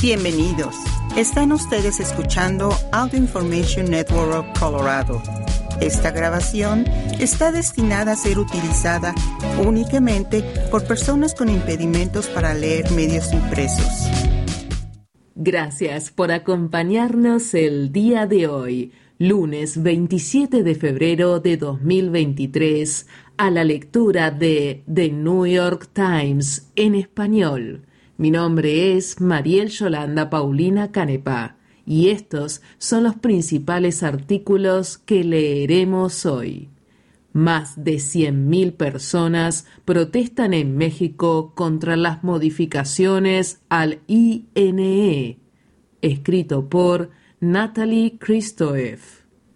[0.00, 0.76] Bienvenidos.
[1.16, 5.20] Están ustedes escuchando Audio Information Network of Colorado.
[5.80, 6.84] Esta grabación
[7.18, 9.12] está destinada a ser utilizada
[9.66, 14.08] únicamente por personas con impedimentos para leer medios impresos.
[15.34, 23.04] Gracias por acompañarnos el día de hoy, lunes 27 de febrero de 2023,
[23.36, 27.87] a la lectura de The New York Times en español.
[28.20, 36.26] Mi nombre es Mariel Yolanda Paulina Canepa y estos son los principales artículos que leeremos
[36.26, 36.68] hoy.
[37.32, 45.38] Más de 100.000 personas protestan en México contra las modificaciones al INE,
[46.02, 48.98] escrito por Natalie Christoev.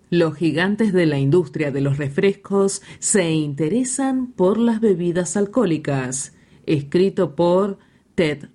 [0.08, 6.32] Los gigantes de la industria de los refrescos se interesan por las bebidas alcohólicas,
[6.64, 7.78] escrito por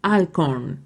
[0.02, 0.80] Alcorn.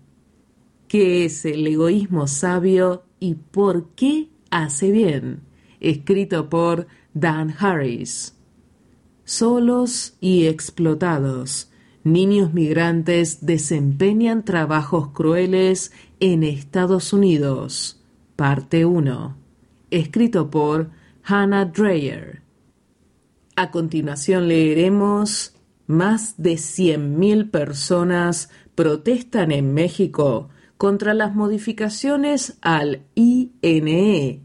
[0.87, 5.41] ¿Qué es el egoísmo sabio y por qué hace bien?
[5.79, 8.35] Escrito por Dan Harris.
[9.23, 11.69] Solos y explotados.
[12.03, 18.01] Niños migrantes desempeñan trabajos crueles en Estados Unidos.
[18.35, 19.37] Parte 1.
[19.91, 20.89] Escrito por
[21.23, 22.41] Hannah Dreyer.
[23.55, 25.53] A continuación leeremos
[25.91, 34.41] más de 100.000 personas protestan en México contra las modificaciones al INE.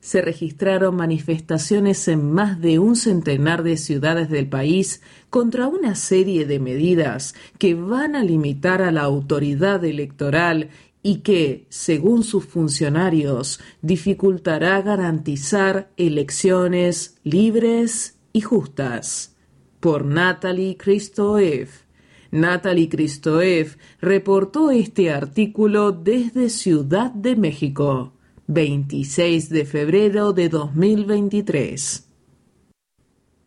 [0.00, 6.46] Se registraron manifestaciones en más de un centenar de ciudades del país contra una serie
[6.46, 10.70] de medidas que van a limitar a la autoridad electoral
[11.02, 19.36] y que, según sus funcionarios, dificultará garantizar elecciones libres y justas.
[19.80, 21.89] Por Natalie Christoev.
[22.32, 28.12] Natalie Cristoev reportó este artículo desde Ciudad de México,
[28.46, 32.06] 26 de febrero de 2023.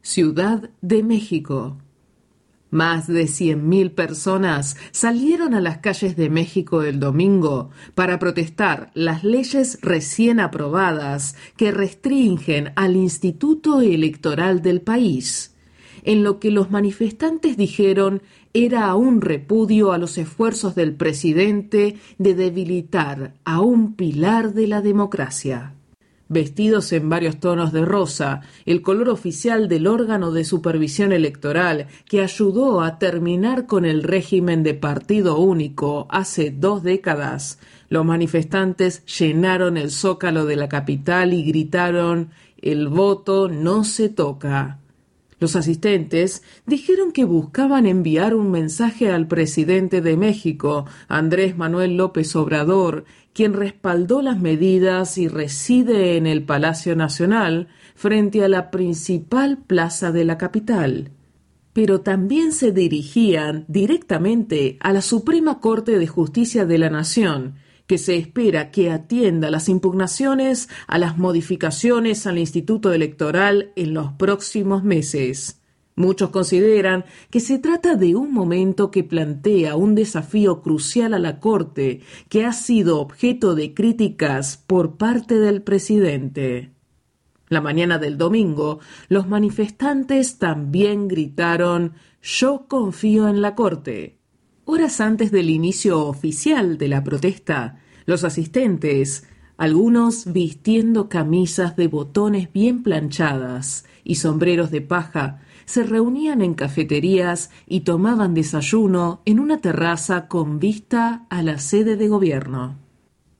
[0.02, 1.78] Ciudad de México.
[2.72, 9.24] Más de 100.000 personas salieron a las calles de México el domingo para protestar las
[9.24, 15.54] leyes recién aprobadas que restringen al Instituto Electoral del país
[16.04, 18.22] en lo que los manifestantes dijeron
[18.56, 24.82] era un repudio a los esfuerzos del presidente de debilitar a un pilar de la
[24.82, 25.74] democracia.
[26.30, 32.22] Vestidos en varios tonos de rosa, el color oficial del órgano de supervisión electoral que
[32.22, 37.58] ayudó a terminar con el régimen de partido único hace dos décadas,
[37.90, 42.30] los manifestantes llenaron el zócalo de la capital y gritaron
[42.62, 44.80] El voto no se toca.
[45.44, 52.34] Los asistentes dijeron que buscaban enviar un mensaje al presidente de México, Andrés Manuel López
[52.38, 59.58] Obrador, quien respaldó las medidas y reside en el Palacio Nacional, frente a la principal
[59.58, 61.12] plaza de la capital.
[61.74, 67.56] Pero también se dirigían directamente a la Suprema Corte de Justicia de la Nación,
[67.88, 74.14] que se espera que atienda las impugnaciones a las modificaciones al Instituto Electoral en los
[74.14, 75.60] próximos meses.
[75.96, 81.40] Muchos consideran que se trata de un momento que plantea un desafío crucial a la
[81.40, 86.72] Corte, que ha sido objeto de críticas por parte del presidente.
[87.50, 88.80] La mañana del domingo,
[89.10, 94.23] los manifestantes también gritaron Yo confío en la Corte.
[94.66, 102.52] Horas antes del inicio oficial de la protesta, los asistentes, algunos vistiendo camisas de botones
[102.54, 109.60] bien planchadas y sombreros de paja, se reunían en cafeterías y tomaban desayuno en una
[109.60, 112.78] terraza con vista a la sede de gobierno.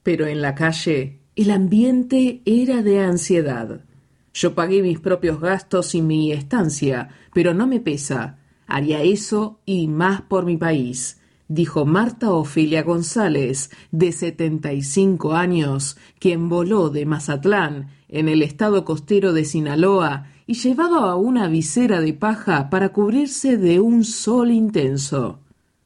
[0.04, 3.82] Pero en la calle el ambiente era de ansiedad.
[4.34, 8.40] Yo pagué mis propios gastos y mi estancia, pero no me pesa.
[8.68, 16.50] Haría eso y más por mi país, dijo Marta Ofelia González, de 75 años, quien
[16.50, 22.70] voló de Mazatlán, en el estado costero de Sinaloa, y llevaba una visera de paja
[22.70, 25.40] para cubrirse de un sol intenso.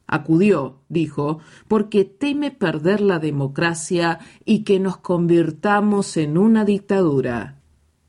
[0.07, 7.56] Acudió, dijo, porque teme perder la democracia y que nos convirtamos en una dictadura.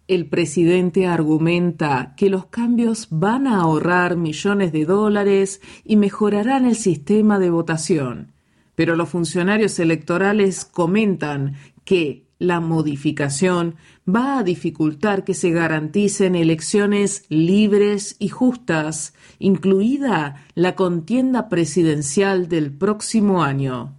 [0.09, 6.77] El presidente argumenta que los cambios van a ahorrar millones de dólares y mejorarán el
[6.77, 8.33] sistema de votación,
[8.75, 13.75] pero los funcionarios electorales comentan que la modificación
[14.09, 22.73] va a dificultar que se garanticen elecciones libres y justas, incluida la contienda presidencial del
[22.73, 23.95] próximo año.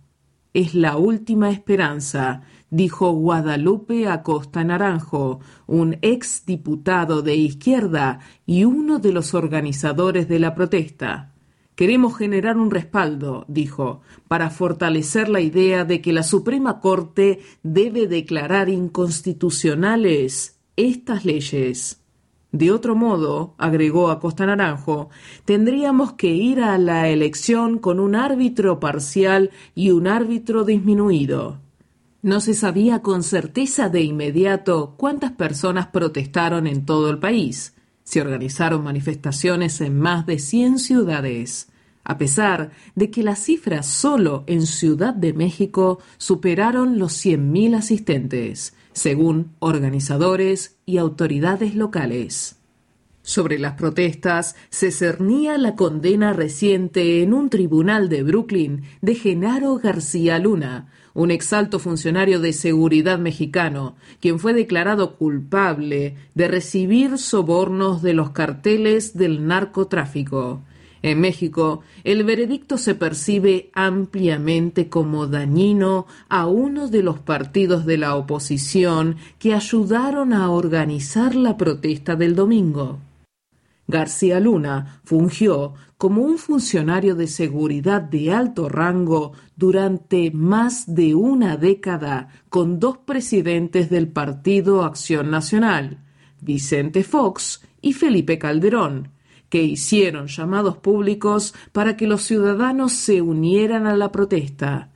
[0.51, 8.99] es la última esperanza, dijo Guadalupe Acosta Naranjo, un ex diputado de izquierda y uno
[8.99, 11.33] de los organizadores de la protesta.
[11.75, 18.07] Queremos generar un respaldo, dijo, para fortalecer la idea de que la Suprema Corte debe
[18.07, 22.03] declarar inconstitucionales estas leyes.
[22.51, 25.09] De otro modo, agregó Acosta Naranjo,
[25.45, 31.59] tendríamos que ir a la elección con un árbitro parcial y un árbitro disminuido.
[32.21, 37.75] No se sabía con certeza de inmediato cuántas personas protestaron en todo el país.
[38.03, 41.69] Se organizaron manifestaciones en más de 100 ciudades,
[42.03, 48.73] a pesar de que las cifras solo en Ciudad de México superaron los 100.000 asistentes,
[48.91, 52.58] según organizadores y autoridades locales.
[53.29, 59.75] Sobre las protestas se cernía la condena reciente en un tribunal de Brooklyn de Genaro
[59.75, 68.01] García Luna, un exalto funcionario de seguridad mexicano, quien fue declarado culpable de recibir sobornos
[68.01, 70.63] de los carteles del narcotráfico.
[71.03, 77.99] En México, el veredicto se percibe ampliamente como dañino a uno de los partidos de
[77.99, 82.97] la oposición que ayudaron a organizar la protesta del domingo.
[83.89, 91.57] García Luna fungió como un funcionario de seguridad de alto rango durante más de una
[91.57, 96.03] década con dos presidentes del Partido Acción Nacional,
[96.39, 99.09] Vicente Fox y Felipe Calderón,
[99.49, 104.91] que hicieron llamados públicos para que los ciudadanos se unieran a la protesta.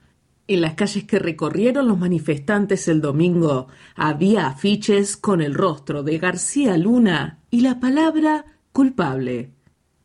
[0.48, 6.20] En las calles que recorrieron los manifestantes el domingo había afiches con el rostro de
[6.20, 9.52] García Luna y la palabra culpable.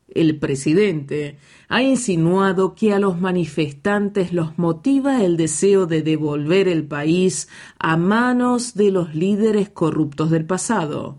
[0.08, 1.38] El presidente
[1.68, 7.48] ha insinuado que a los manifestantes los motiva el deseo de devolver el país
[7.78, 11.18] a manos de los líderes corruptos del pasado.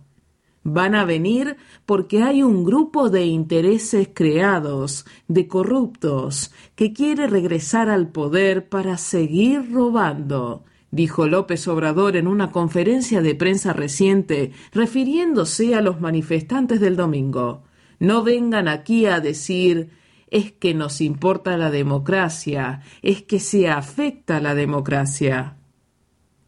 [0.64, 1.56] Van a venir
[1.86, 8.98] porque hay un grupo de intereses creados, de corruptos, que quiere regresar al poder para
[8.98, 16.80] seguir robando, dijo López Obrador en una conferencia de prensa reciente, refiriéndose a los manifestantes
[16.80, 17.64] del domingo.
[18.00, 19.90] No vengan aquí a decir
[20.32, 25.58] es que nos importa la democracia, es que se afecta la democracia.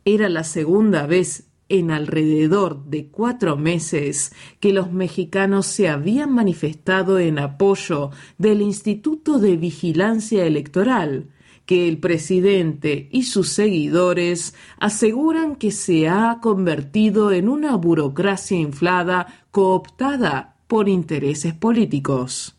[0.06, 7.18] Era la segunda vez en alrededor de cuatro meses que los mexicanos se habían manifestado
[7.18, 11.30] en apoyo del Instituto de Vigilancia Electoral,
[11.66, 19.46] que el presidente y sus seguidores aseguran que se ha convertido en una burocracia inflada
[19.52, 22.56] cooptada por intereses políticos.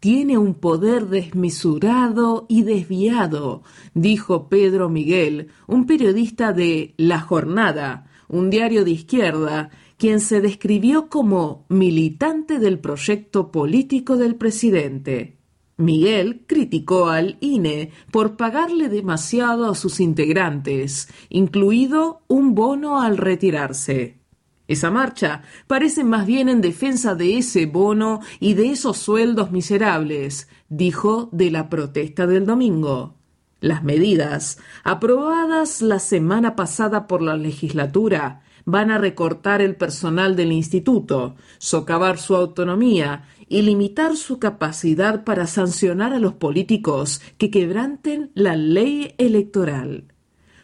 [0.00, 3.62] Tiene un poder desmesurado y desviado,
[3.94, 11.08] dijo Pedro Miguel, un periodista de La Jornada, un diario de izquierda, quien se describió
[11.08, 15.38] como militante del proyecto político del presidente.
[15.76, 24.18] Miguel criticó al INE por pagarle demasiado a sus integrantes, incluido un bono al retirarse.
[24.66, 30.48] Esa marcha parece más bien en defensa de ese bono y de esos sueldos miserables,
[30.68, 33.14] dijo de la protesta del domingo.
[33.60, 40.52] Las medidas aprobadas la semana pasada por la legislatura van a recortar el personal del
[40.52, 48.30] instituto, socavar su autonomía y limitar su capacidad para sancionar a los políticos que quebranten
[48.34, 50.04] la ley electoral.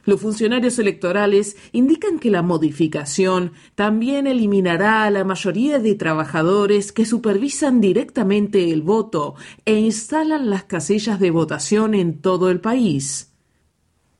[0.04, 7.04] Los funcionarios electorales indican que la modificación también eliminará a la mayoría de trabajadores que
[7.04, 9.34] supervisan directamente el voto
[9.64, 13.29] e instalan las casillas de votación en todo el país.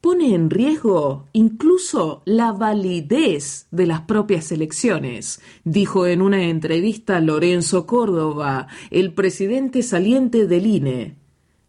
[0.01, 7.87] Pone en riesgo incluso la validez de las propias elecciones, dijo en una entrevista Lorenzo
[7.87, 11.17] Córdoba, el presidente saliente del INE.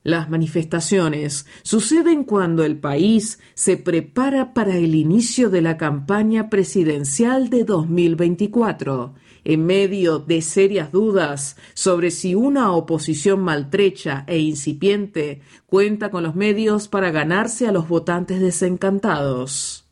[0.04, 7.50] Las manifestaciones suceden cuando el país se prepara para el inicio de la campaña presidencial
[7.50, 16.12] de 2024, en medio de serias dudas sobre si una oposición maltrecha e incipiente cuenta
[16.12, 19.86] con los medios para ganarse a los votantes desencantados.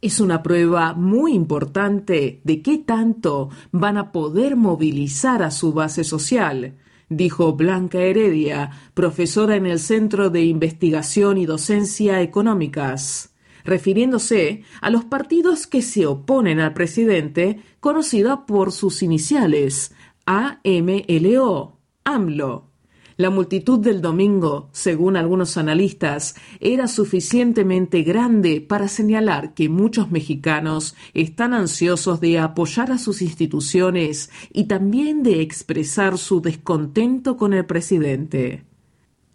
[0.00, 6.02] Es una prueba muy importante de qué tanto van a poder movilizar a su base
[6.02, 6.74] social,
[7.08, 13.31] dijo Blanca Heredia, profesora en el Centro de Investigación y Docencia Económicas,
[13.64, 19.94] refiriéndose a los partidos que se oponen al presidente, conocida por sus iniciales,
[20.26, 22.72] AMLO, AMLO.
[23.16, 30.96] La multitud del domingo, según algunos analistas, era suficientemente grande para señalar que muchos mexicanos
[31.12, 37.66] están ansiosos de apoyar a sus instituciones y también de expresar su descontento con el
[37.66, 38.64] presidente.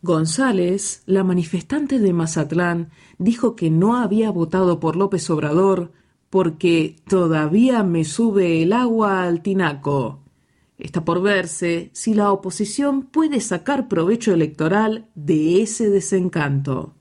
[0.02, 5.92] González, la manifestante de Mazatlán, dijo que no había votado por López Obrador
[6.30, 10.20] porque todavía me sube el agua al tinaco.
[10.78, 16.94] Está por verse si la oposición puede sacar provecho electoral de ese desencanto.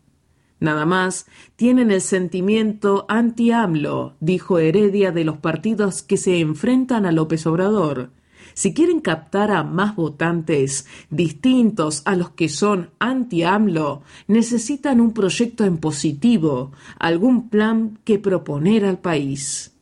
[0.58, 1.26] Nada más
[1.56, 8.10] tienen el sentimiento anti-AMLO, dijo Heredia de los partidos que se enfrentan a López Obrador.
[8.56, 15.66] Si quieren captar a más votantes distintos a los que son anti-AMLO, necesitan un proyecto
[15.66, 19.74] en positivo, algún plan que proponer al país.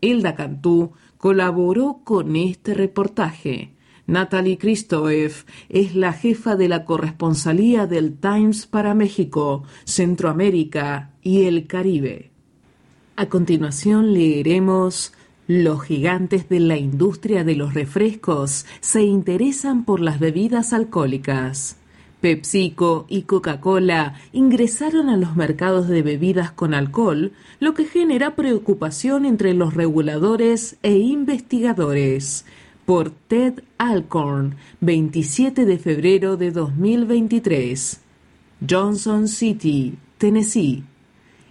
[0.00, 3.76] Hilda Cantú colaboró con este reportaje.
[4.08, 11.68] Natalie Kristoev es la jefa de la corresponsalía del Times para México, Centroamérica y el
[11.68, 12.32] Caribe.
[13.14, 15.12] A continuación leeremos
[15.48, 21.76] Los gigantes de la industria de los refrescos se interesan por las bebidas alcohólicas.
[22.20, 29.24] PepsiCo y Coca-Cola ingresaron a los mercados de bebidas con alcohol, lo que genera preocupación
[29.24, 32.44] entre los reguladores e investigadores.
[32.84, 38.00] Por Ted Alcorn, 27 de febrero de 2023.
[38.68, 40.82] Johnson City, Tennessee.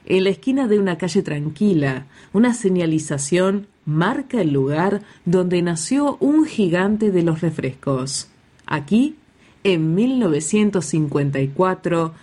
[0.05, 6.45] En la esquina de una calle tranquila, una señalización marca el lugar donde nació un
[6.45, 8.29] gigante de los refrescos.
[8.65, 9.15] Aquí
[9.63, 12.13] en 1954,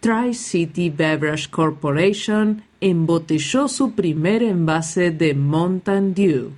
[0.00, 6.52] Tri-City Beverage Corporation embotelló su primer envase de Mountain Dew.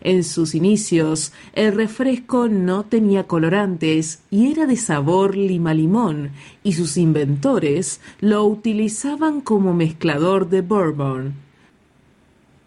[0.00, 6.30] En sus inicios, el refresco no tenía colorantes y era de sabor lima-limón,
[6.62, 11.47] y sus inventores lo utilizaban como mezclador de bourbon.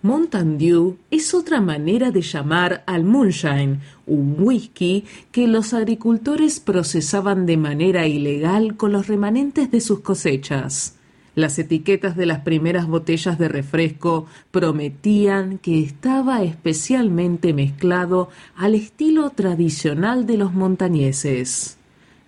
[0.04, 7.46] Mountain Dew es otra manera de llamar al moonshine, un whisky que los agricultores procesaban
[7.46, 10.96] de manera ilegal con los remanentes de sus cosechas.
[11.36, 19.30] Las etiquetas de las primeras botellas de refresco prometían que estaba especialmente mezclado al estilo
[19.30, 21.78] tradicional de los montañeses.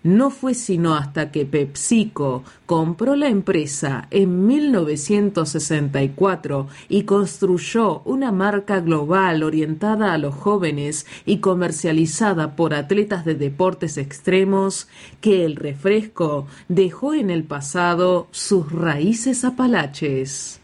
[0.04, 8.82] No fue sino hasta que PepsiCo compró la empresa en 1964 y construyó una marca
[8.82, 14.90] global orientada a los jóvenes y comercializada por atletas de deportes extremos
[15.22, 20.60] que el refresco dejó en el pasado sus raíces apalaches.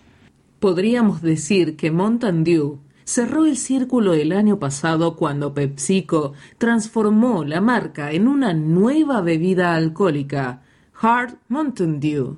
[0.59, 7.59] Podríamos decir que Mountain Dew cerró el círculo el año pasado cuando PepsiCo transformó la
[7.59, 10.61] marca en una nueva bebida alcohólica,
[11.01, 12.37] Hard Mountain Dew.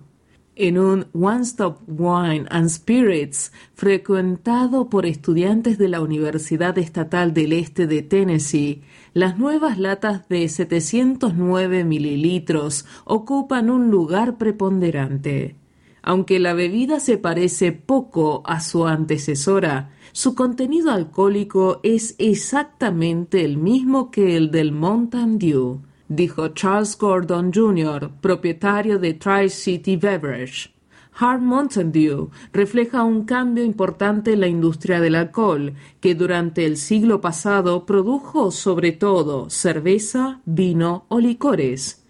[0.56, 7.52] En un One Stop Wine and Spirits frecuentado por estudiantes de la Universidad Estatal del
[7.52, 8.82] Este de Tennessee,
[9.14, 15.58] las nuevas latas de 709 mililitros ocupan un lugar preponderante.
[16.02, 23.58] Aunque la bebida se parece poco a su antecesora, su contenido alcohólico es exactamente el
[23.58, 30.72] mismo que el del Mountain Dew, dijo Charles Gordon Jr., propietario de Tri-City Beverage.
[31.18, 36.78] Hard Mountain Dew refleja un cambio importante en la industria del alcohol, que durante el
[36.78, 42.04] siglo pasado produjo sobre todo cerveza, vino o licores.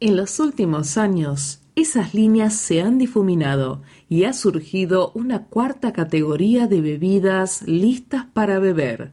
[0.00, 3.82] En los últimos años, esas líneas se han difuminado
[4.14, 9.10] y ha surgido una cuarta categoría de bebidas listas para beber,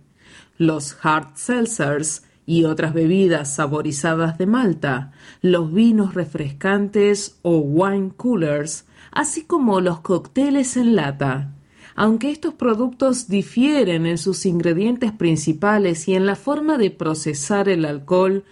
[0.59, 8.85] los hard seltzers y otras bebidas saborizadas de malta, los vinos refrescantes o wine coolers,
[9.11, 11.55] así como los cócteles en lata.
[11.95, 17.85] Aunque estos productos difieren en sus ingredientes principales y en la forma de procesar el
[17.85, 18.43] alcohol,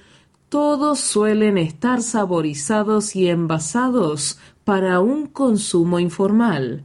[0.49, 6.83] todos suelen estar saborizados y envasados para un consumo informal.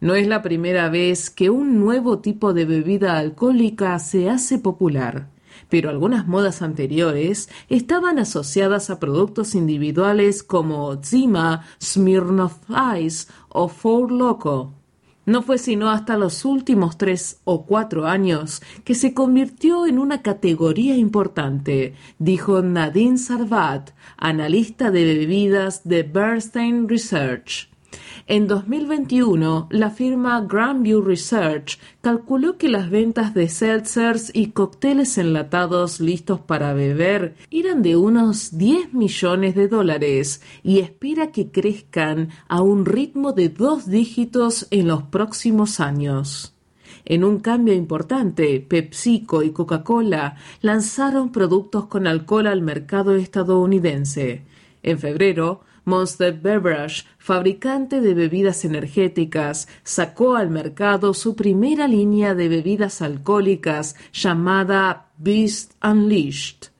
[0.00, 5.28] No es la primera vez que un nuevo tipo de bebida alcohólica se hace popular,
[5.68, 12.56] pero algunas modas anteriores estaban asociadas a productos individuales como Zima, Smirnoff
[12.98, 14.81] Ice o Four Loco.
[15.24, 20.20] No fue sino hasta los últimos tres o cuatro años que se convirtió en una
[20.20, 27.71] categoría importante, dijo Nadine Sarvat, analista de bebidas de Bernstein Research.
[28.28, 36.00] En 2021, la firma Grandview Research calculó que las ventas de seltzers y cócteles enlatados
[36.00, 42.62] listos para beber eran de unos 10 millones de dólares y espera que crezcan a
[42.62, 46.54] un ritmo de dos dígitos en los próximos años.
[47.04, 54.42] En un cambio importante, PepsiCo y Coca-Cola lanzaron productos con alcohol al mercado estadounidense.
[54.84, 62.48] En febrero, Monster Beverage, fabricante de bebidas energéticas, sacó al mercado su primera línea de
[62.48, 66.71] bebidas alcohólicas llamada Beast Unleashed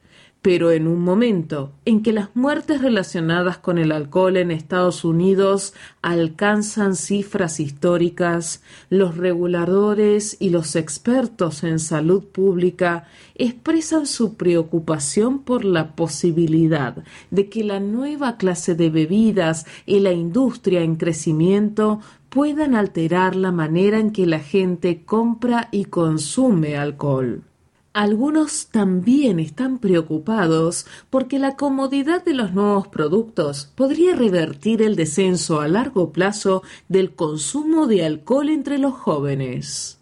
[0.43, 5.73] pero en un momento en que las muertes relacionadas con el alcohol en Estados Unidos
[6.03, 13.07] alcanzan cifras históricas, los reguladores y los expertos en salud pública
[13.37, 20.13] expresan su preocupación por la posibilidad de que la nueva clase de bebidas y la
[20.13, 27.45] industria en crecimiento puedan alterar la manera en que la gente compra y consume alcohol.
[27.95, 35.61] Algunos también están preocupados porque la comodidad de los nuevos productos podría revertir el descenso
[35.61, 39.99] a largo plazo del consumo de alcohol entre los jóvenes.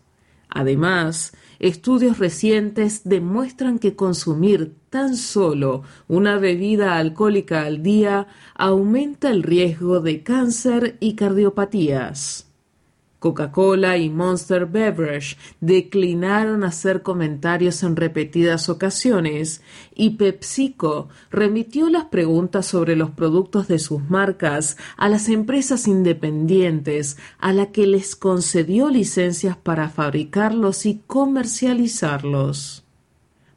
[0.49, 9.43] Además, estudios recientes demuestran que consumir tan solo una bebida alcohólica al día aumenta el
[9.43, 12.50] riesgo de cáncer y cardiopatías.
[13.21, 19.63] Coca-Cola y Monster Beverage declinaron hacer comentarios en repetidas ocasiones
[19.95, 27.19] y PepsiCo remitió las preguntas sobre los productos de sus marcas a las empresas independientes
[27.39, 32.80] a la que les concedió licencias para fabricarlos y comercializarlos.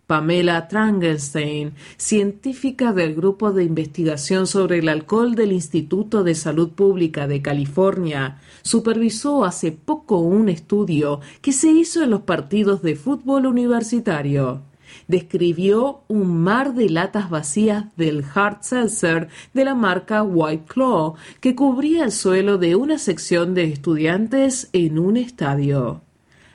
[0.07, 7.25] Pamela Trangenstein, científica del Grupo de Investigación sobre el Alcohol del Instituto de Salud Pública
[7.25, 13.45] de California, supervisó hace poco un estudio que se hizo en los partidos de fútbol
[13.45, 14.63] universitario.
[15.07, 21.55] Describió un mar de latas vacías del hard seltzer de la marca White Claw que
[21.55, 26.01] cubría el suelo de una sección de estudiantes en un estadio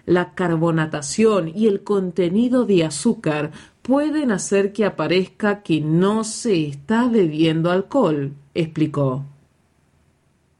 [0.09, 7.07] la carbonatación y el contenido de azúcar pueden hacer que aparezca que no se está
[7.09, 9.27] bebiendo alcohol, explicó.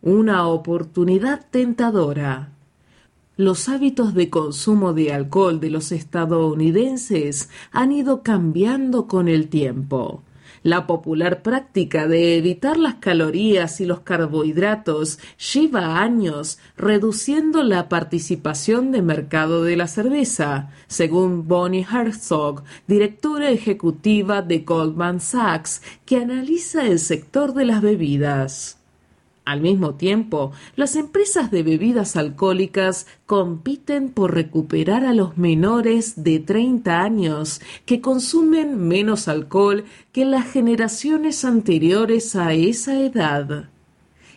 [0.03, 2.53] Una oportunidad tentadora.
[3.39, 10.23] Los hábitos de consumo de alcohol de los estadounidenses han ido cambiando con el tiempo.
[10.63, 15.19] La popular práctica de evitar las calorías y los carbohidratos
[15.53, 24.43] lleva años reduciendo la participación de mercado de la cerveza, según Bonnie Herzog, directora ejecutiva
[24.43, 28.78] de Goldman Sachs, que analiza el sector de las bebidas.
[29.49, 36.39] Al mismo tiempo, las empresas de bebidas alcohólicas compiten por recuperar a los menores de
[36.39, 43.71] 30 años que consumen menos alcohol que las generaciones anteriores a esa edad.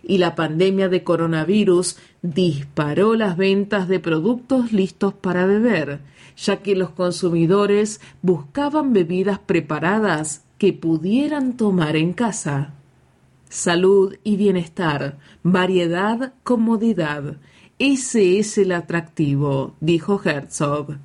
[0.01, 5.99] Y la pandemia de coronavirus disparó las ventas de productos listos para beber,
[6.37, 12.75] ya que los consumidores buscaban bebidas preparadas que pudieran tomar en casa
[13.51, 17.35] salud y bienestar, variedad, comodidad.
[17.77, 20.97] Ese es el atractivo, dijo Herzog.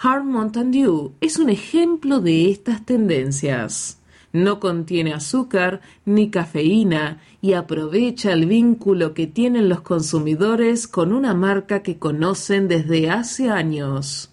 [0.00, 3.98] Hard Mountain Dew es un ejemplo de estas tendencias.
[4.32, 11.34] No contiene azúcar ni cafeína y aprovecha el vínculo que tienen los consumidores con una
[11.34, 14.31] marca que conocen desde hace años.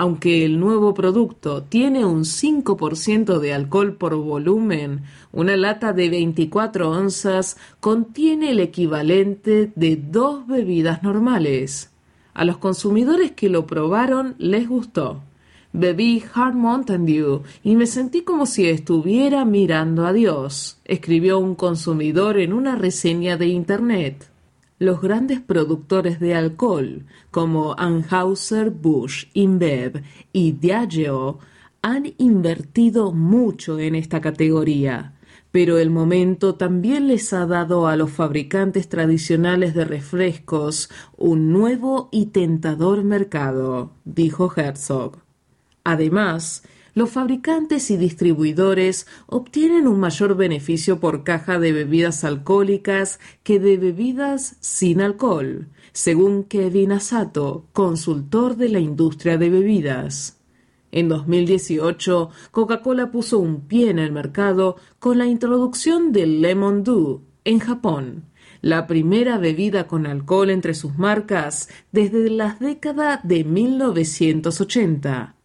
[0.00, 6.88] Aunque el nuevo producto tiene un 5% de alcohol por volumen, una lata de 24
[6.88, 11.90] onzas contiene el equivalente de dos bebidas normales.
[12.32, 15.24] A los consumidores que lo probaron les gustó.
[15.72, 21.56] Bebí Hard Mountain Dew y me sentí como si estuviera mirando a Dios, escribió un
[21.56, 24.27] consumidor en una reseña de Internet
[24.78, 31.38] los grandes productores de alcohol como Anheuser-Busch, InBev y Diageo
[31.82, 35.14] han invertido mucho en esta categoría,
[35.50, 42.08] pero el momento también les ha dado a los fabricantes tradicionales de refrescos un nuevo
[42.12, 45.18] y tentador mercado, dijo Herzog.
[45.84, 46.64] Además,
[46.98, 53.76] los fabricantes y distribuidores obtienen un mayor beneficio por caja de bebidas alcohólicas que de
[53.76, 60.40] bebidas sin alcohol, según Kevin Asato, consultor de la industria de bebidas.
[60.90, 67.22] En 2018, Coca-Cola puso un pie en el mercado con la introducción del Lemon Dew,
[67.44, 68.24] en Japón,
[68.60, 75.37] la primera bebida con alcohol entre sus marcas desde las décadas de 1980.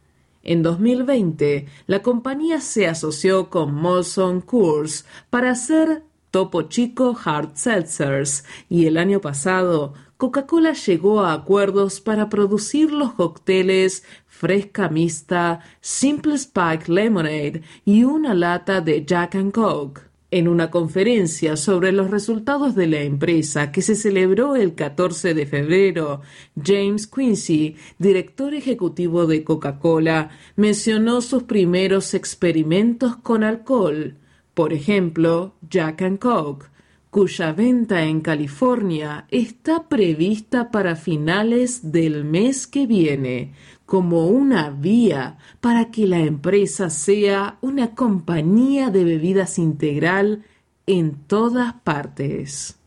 [0.44, 8.44] En 2020, la compañía se asoció con Molson Coors para hacer Topo Chico Hard Seltzers
[8.68, 16.36] y el año pasado Coca-Cola llegó a acuerdos para producir los cócteles Fresca Mista, Simple
[16.36, 20.13] Spike Lemonade y una lata de Jack and Coke.
[20.36, 25.46] En una conferencia sobre los resultados de la empresa que se celebró el 14 de
[25.46, 26.22] febrero,
[26.60, 34.18] James Quincy, director ejecutivo de Coca-Cola, mencionó sus primeros experimentos con alcohol,
[34.56, 36.66] por ejemplo, Jack and Coke,
[37.12, 43.54] cuya venta en California está prevista para finales del mes que viene,
[43.94, 50.46] como una vía para que la empresa sea una compañía de bebidas integral
[50.88, 52.80] en todas partes.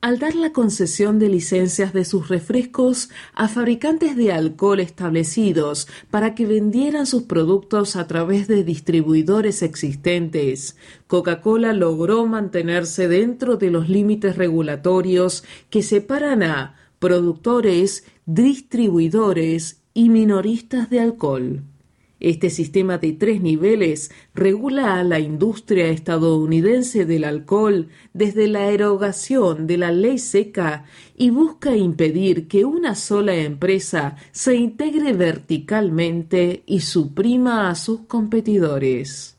[0.00, 6.36] Al dar la concesión de licencias de sus refrescos a fabricantes de alcohol establecidos para
[6.36, 10.76] que vendieran sus productos a través de distribuidores existentes,
[11.08, 20.90] Coca-Cola logró mantenerse dentro de los límites regulatorios que separan a productores, distribuidores y minoristas
[20.90, 21.62] de alcohol.
[22.20, 29.66] Este sistema de tres niveles regula a la industria estadounidense del alcohol desde la erogación
[29.66, 30.84] de la ley seca
[31.16, 39.38] y busca impedir que una sola empresa se integre verticalmente y suprima a sus competidores.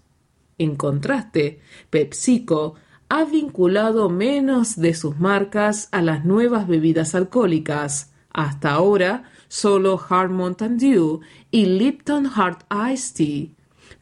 [0.57, 1.59] En contraste,
[1.91, 2.73] PepsiCo
[3.09, 8.11] ha vinculado menos de sus marcas a las nuevas bebidas alcohólicas.
[8.31, 13.47] Hasta ahora, solo Hard Mountain Dew y Lipton Hard Iced Tea,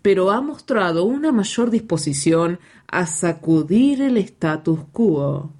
[0.01, 5.51] pero ha mostrado una mayor disposición a sacudir el status quo.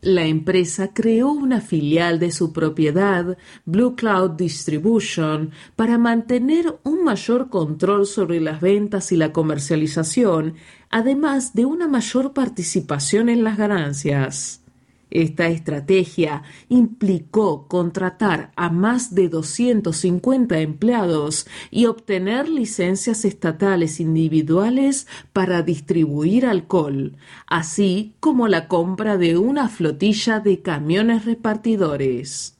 [0.00, 7.50] La empresa creó una filial de su propiedad, Blue Cloud Distribution, para mantener un mayor
[7.50, 10.54] control sobre las ventas y la comercialización,
[10.88, 14.62] además de una mayor participación en las ganancias.
[15.10, 25.62] Esta estrategia implicó contratar a más de 250 empleados y obtener licencias estatales individuales para
[25.62, 27.16] distribuir alcohol,
[27.46, 32.57] así como la compra de una flotilla de camiones repartidores.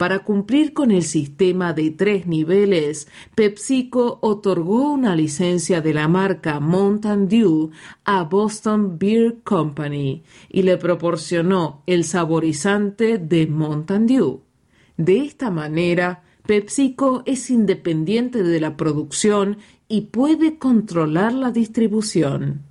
[0.00, 6.58] Para cumplir con el sistema de tres niveles, PepsiCo otorgó una licencia de la marca
[6.58, 7.70] Mountain Dew
[8.06, 14.40] a Boston Beer Company y le proporcionó el saborizante de Mountain Dew.
[14.96, 22.62] De esta manera, PepsiCo es independiente de la producción y puede controlar la distribución.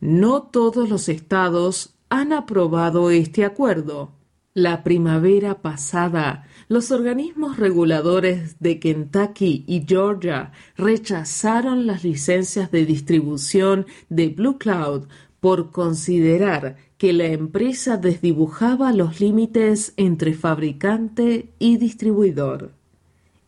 [0.00, 4.10] No todos los estados han aprobado este acuerdo.
[4.56, 13.84] La primavera pasada, los organismos reguladores de Kentucky y Georgia rechazaron las licencias de distribución
[14.10, 15.08] de Blue Cloud
[15.40, 22.70] por considerar que la empresa desdibujaba los límites entre fabricante y distribuidor.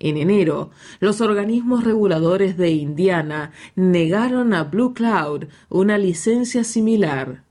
[0.00, 7.45] En enero, los organismos reguladores de Indiana negaron a Blue Cloud una licencia similar.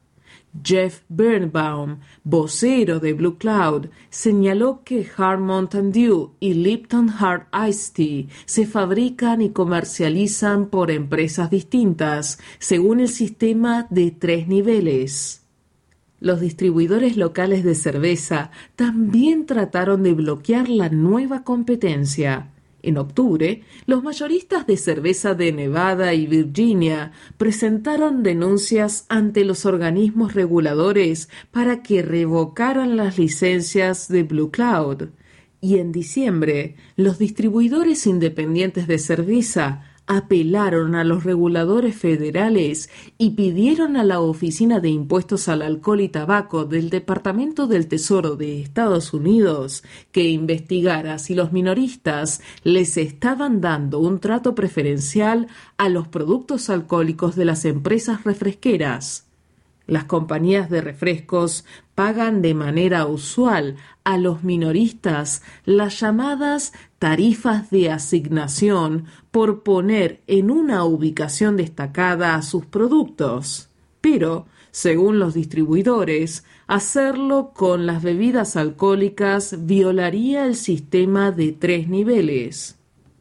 [0.64, 7.94] Jeff Birnbaum, vocero de Blue Cloud, señaló que Hard Mountain Dew y Lipton Hard Iced
[7.94, 15.42] Tea se fabrican y comercializan por empresas distintas, según el sistema de tres niveles.
[16.20, 22.55] Los distribuidores locales de cerveza también trataron de bloquear la nueva competencia.
[22.86, 30.36] En octubre, los mayoristas de cerveza de Nevada y Virginia presentaron denuncias ante los organismos
[30.36, 35.10] reguladores para que revocaran las licencias de Blue Cloud.
[35.62, 43.98] Y en diciembre, los distribuidores independientes de cerveza apelaron a los reguladores federales y pidieron
[43.98, 49.14] a la Oficina de Impuestos al Alcohol y Tabaco del Departamento del Tesoro de Estados
[49.14, 56.70] Unidos que investigara si los minoristas les estaban dando un trato preferencial a los productos
[56.70, 59.26] alcohólicos de las empresas refresqueras.
[59.88, 61.64] Las compañías de refrescos
[61.96, 70.52] pagan de manera usual a los minoristas las llamadas tarifas de asignación por poner en
[70.52, 73.70] una ubicación destacada a sus productos.
[74.02, 82.78] Pero, según los distribuidores, hacerlo con las bebidas alcohólicas violaría el sistema de tres niveles.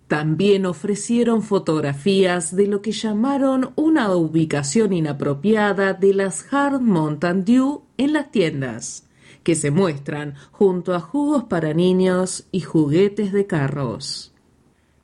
[0.08, 7.83] También ofrecieron fotografías de lo que llamaron una ubicación inapropiada de las Hard Mountain Dew
[7.96, 9.04] en las tiendas,
[9.42, 14.35] que se muestran junto a jugos para niños y juguetes de carros.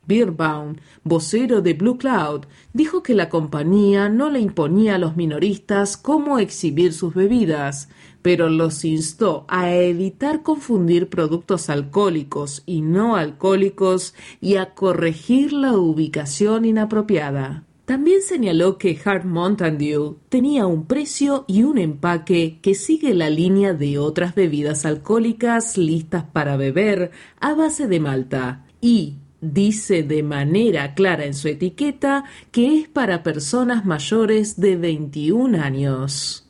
[0.07, 0.75] Birbaum,
[1.05, 6.41] vocero de Blue Cloud, dijo que la compañía no le imponía a los minoristas cómo
[6.41, 7.89] exhibir sus bebidas,
[8.21, 15.75] pero los instó a evitar confundir productos alcohólicos y no alcohólicos y a corregir la
[15.75, 17.65] ubicación inapropiada.
[17.91, 23.29] También señaló que Hard Mountain Dew tenía un precio y un empaque que sigue la
[23.29, 30.23] línea de otras bebidas alcohólicas listas para beber a base de malta y dice de
[30.23, 36.49] manera clara en su etiqueta que es para personas mayores de 21 años.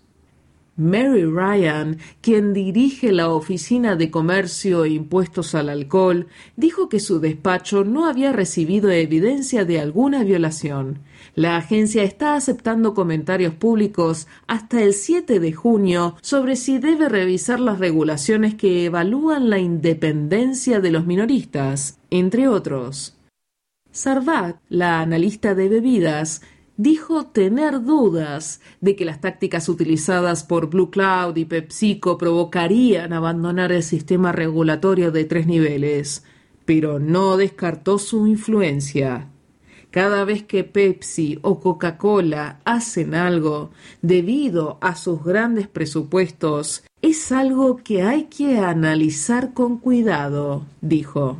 [0.76, 6.26] Mary Ryan, quien dirige la Oficina de Comercio e Impuestos al Alcohol,
[6.56, 11.00] dijo que su despacho no había recibido evidencia de alguna violación.
[11.40, 17.60] La agencia está aceptando comentarios públicos hasta el 7 de junio sobre si debe revisar
[17.60, 23.16] las regulaciones que evalúan la independencia de los minoristas, entre otros.
[23.90, 26.42] Sarvat, la analista de bebidas,
[26.76, 33.72] dijo tener dudas de que las tácticas utilizadas por Blue Cloud y PepsiCo provocarían abandonar
[33.72, 36.22] el sistema regulatorio de tres niveles,
[36.66, 39.29] pero no descartó su influencia.
[39.90, 43.72] Cada vez que Pepsi o Coca-Cola hacen algo
[44.02, 51.38] debido a sus grandes presupuestos, es algo que hay que analizar con cuidado, dijo.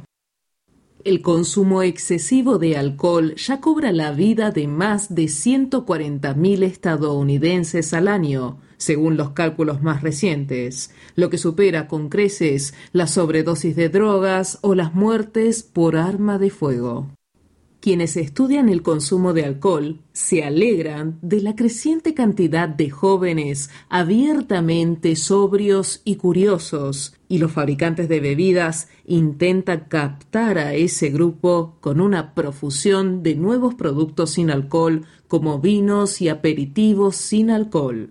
[1.05, 8.09] El consumo excesivo de alcohol ya cobra la vida de más de 140.000 estadounidenses al
[8.09, 14.59] año, según los cálculos más recientes, lo que supera con creces la sobredosis de drogas
[14.63, 17.07] o las muertes por arma de fuego.
[17.81, 25.17] Quienes estudian el consumo de alcohol se alegran de la creciente cantidad de jóvenes abiertamente
[25.17, 32.35] sobrios y curiosos, y los fabricantes de bebidas intentan captar a ese grupo con una
[32.35, 38.11] profusión de nuevos productos sin alcohol como vinos y aperitivos sin alcohol.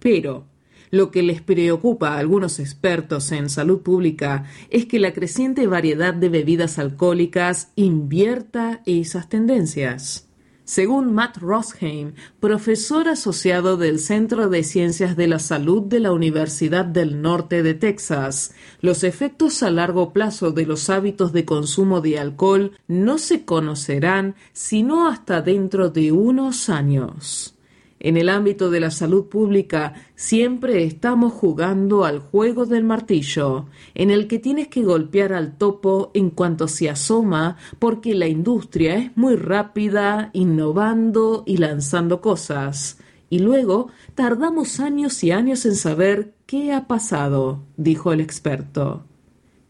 [0.00, 0.47] Pero
[0.90, 6.14] lo que les preocupa a algunos expertos en salud pública es que la creciente variedad
[6.14, 10.28] de bebidas alcohólicas invierta esas tendencias.
[10.68, 16.84] Según Matt Rosheim, profesor asociado del Centro de Ciencias de la Salud de la Universidad
[16.84, 22.18] del Norte de Texas, los efectos a largo plazo de los hábitos de consumo de
[22.18, 27.57] alcohol no se conocerán sino hasta dentro de unos años.
[28.00, 34.10] En el ámbito de la salud pública siempre estamos jugando al juego del martillo, en
[34.10, 39.16] el que tienes que golpear al topo en cuanto se asoma, porque la industria es
[39.16, 42.98] muy rápida, innovando y lanzando cosas.
[43.30, 49.04] Y luego tardamos años y años en saber qué ha pasado, dijo el experto.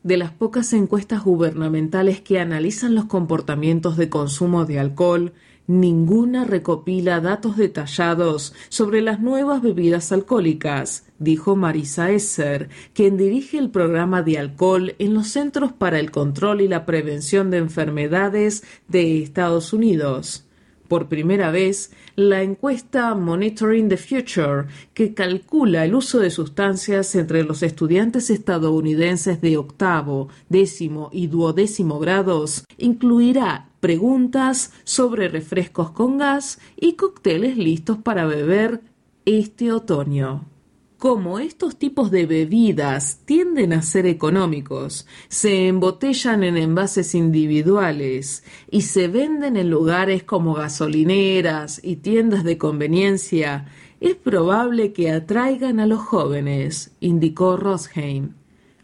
[0.02, 5.32] De las pocas encuestas gubernamentales que analizan los comportamientos de consumo de alcohol,
[5.68, 13.68] Ninguna recopila datos detallados sobre las nuevas bebidas alcohólicas, dijo Marisa Esser, quien dirige el
[13.68, 19.22] programa de alcohol en los Centros para el Control y la Prevención de Enfermedades de
[19.22, 20.47] Estados Unidos.
[20.88, 27.44] Por primera vez, la encuesta Monitoring the Future, que calcula el uso de sustancias entre
[27.44, 36.58] los estudiantes estadounidenses de octavo, décimo y duodécimo grados, incluirá preguntas sobre refrescos con gas
[36.74, 38.80] y cócteles listos para beber
[39.26, 40.57] este otoño.
[40.98, 48.82] Como estos tipos de bebidas tienden a ser económicos, se embotellan en envases individuales y
[48.82, 53.66] se venden en lugares como gasolineras y tiendas de conveniencia,
[54.00, 58.32] es probable que atraigan a los jóvenes, indicó Rosheim.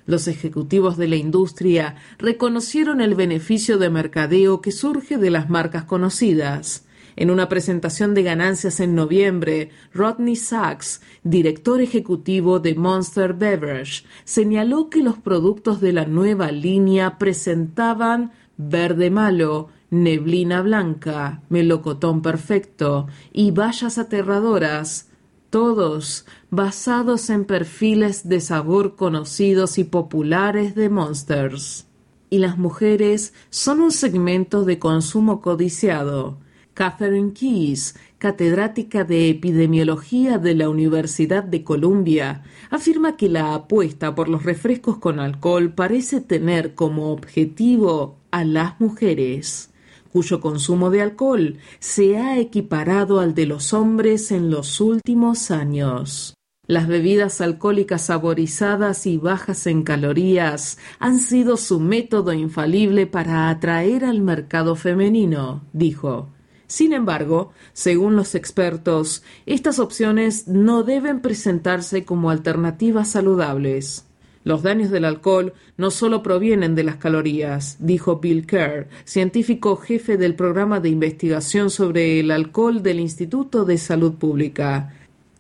[0.07, 5.83] Los ejecutivos de la industria reconocieron el beneficio de mercadeo que surge de las marcas
[5.83, 6.85] conocidas.
[7.17, 14.91] En una presentación de ganancias en noviembre, Rodney Sachs, director ejecutivo de Monster Beverage, señaló
[14.91, 23.53] que los productos de la nueva línea presentaban verde malo, neblina blanca, melocotón perfecto y
[23.53, 25.09] vallas aterradoras,
[25.51, 31.87] todos basados en perfiles de sabor conocidos y populares de Monsters.
[32.29, 36.39] Y las mujeres son un segmento de consumo codiciado.
[36.75, 44.29] Catherine Keyes, catedrática de epidemiología de la Universidad de Columbia, afirma que la apuesta por
[44.29, 49.71] los refrescos con alcohol parece tener como objetivo a las mujeres
[50.15, 56.35] cuyo consumo de alcohol se ha equiparado al de los hombres en los últimos años.
[56.69, 64.05] Las bebidas alcohólicas saborizadas y bajas en calorías han sido su método infalible para atraer
[64.05, 66.34] al mercado femenino, dijo.
[66.67, 74.07] Sin embargo, según los expertos, estas opciones no deben presentarse como alternativas saludables.
[74.45, 80.19] Los daños del alcohol no solo provienen de las calorías, dijo Bill Kerr, científico jefe
[80.19, 84.95] del programa de investigación sobre el alcohol del Instituto de Salud Pública.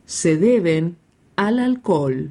[0.06, 0.96] Se deben
[1.37, 2.30] al alcohol.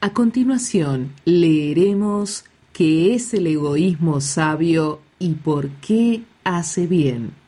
[0.00, 7.43] A continuación, leeremos qué es el egoísmo sabio y por qué hace bien.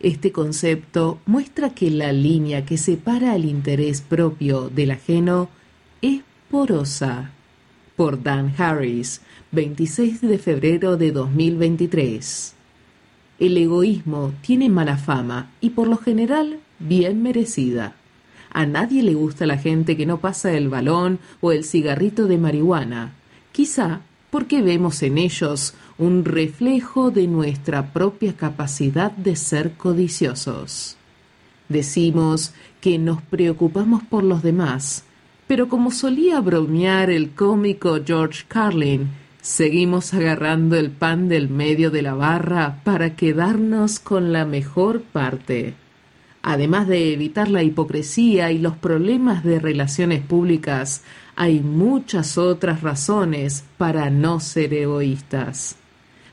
[0.00, 5.50] Este concepto muestra que la línea que separa el interés propio del ajeno
[6.00, 7.32] es porosa
[7.96, 9.20] por Dan Harris,
[9.52, 12.54] 26 de febrero de 2023.
[13.40, 17.94] El egoísmo tiene mala fama y por lo general bien merecida.
[18.52, 22.38] A nadie le gusta la gente que no pasa el balón o el cigarrito de
[22.38, 23.12] marihuana,
[23.52, 30.96] quizá porque vemos en ellos un reflejo de nuestra propia capacidad de ser codiciosos.
[31.68, 35.04] Decimos que nos preocupamos por los demás,
[35.46, 39.10] pero como solía bromear el cómico George Carlin,
[39.42, 45.74] seguimos agarrando el pan del medio de la barra para quedarnos con la mejor parte.
[46.40, 51.04] Además de evitar la hipocresía y los problemas de relaciones públicas,
[51.36, 55.76] hay muchas otras razones para no ser egoístas.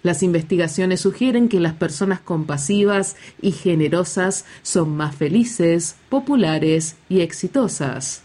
[0.07, 8.23] Las investigaciones sugieren que las personas compasivas y generosas son más felices, populares y exitosas.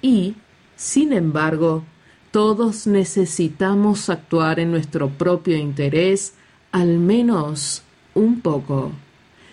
[0.00, 0.36] Y,
[0.76, 1.84] sin embargo,
[2.30, 6.32] todos necesitamos actuar en nuestro propio interés
[6.72, 7.82] al menos
[8.14, 8.92] un poco.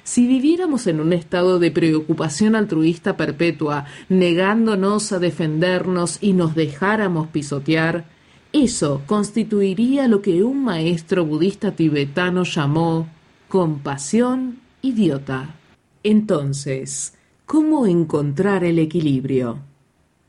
[0.06, 7.28] Si viviéramos en un estado de preocupación altruista perpetua, negándonos a defendernos y nos dejáramos
[7.28, 8.06] pisotear,
[8.54, 13.08] eso constituiría lo que un maestro budista tibetano llamó
[13.48, 15.56] compasión idiota.
[16.04, 17.14] Entonces,
[17.46, 19.60] ¿cómo encontrar el equilibrio?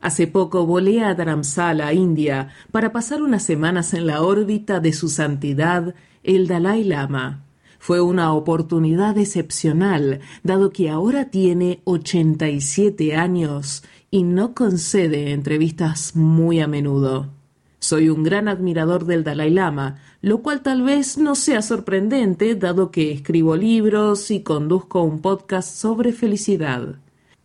[0.00, 5.08] Hace poco volé a Dharamsala, India, para pasar unas semanas en la órbita de su
[5.08, 7.44] santidad, el Dalai Lama.
[7.80, 16.60] Fue una oportunidad excepcional, dado que ahora tiene 87 años y no concede entrevistas muy
[16.60, 17.37] a menudo.
[17.80, 22.90] Soy un gran admirador del Dalai Lama, lo cual tal vez no sea sorprendente, dado
[22.90, 26.98] que escribo libros y conduzco un podcast sobre felicidad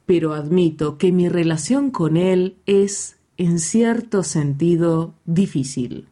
[0.06, 6.08] pero admito que mi relación con él es, en cierto sentido, difícil.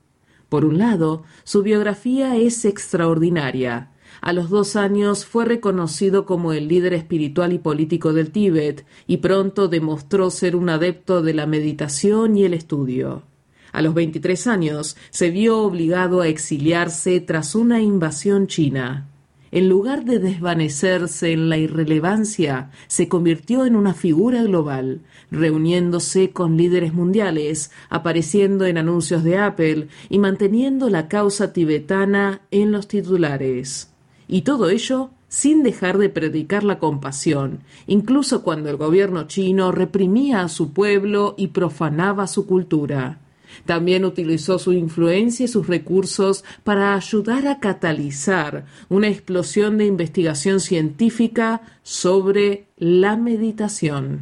[0.50, 3.92] Por un lado, su biografía es extraordinaria.
[4.22, 9.18] A los dos años fue reconocido como el líder espiritual y político del Tíbet y
[9.18, 13.24] pronto demostró ser un adepto de la meditación y el estudio.
[13.72, 19.08] A los veintitrés años se vio obligado a exiliarse tras una invasión china
[19.52, 26.56] en lugar de desvanecerse en la irrelevancia, se convirtió en una figura global, reuniéndose con
[26.56, 33.92] líderes mundiales, apareciendo en anuncios de Apple y manteniendo la causa tibetana en los titulares.
[34.28, 40.42] Y todo ello sin dejar de predicar la compasión, incluso cuando el gobierno chino reprimía
[40.42, 43.20] a su pueblo y profanaba su cultura.
[43.66, 50.60] También utilizó su influencia y sus recursos para ayudar a catalizar una explosión de investigación
[50.60, 54.22] científica sobre la meditación.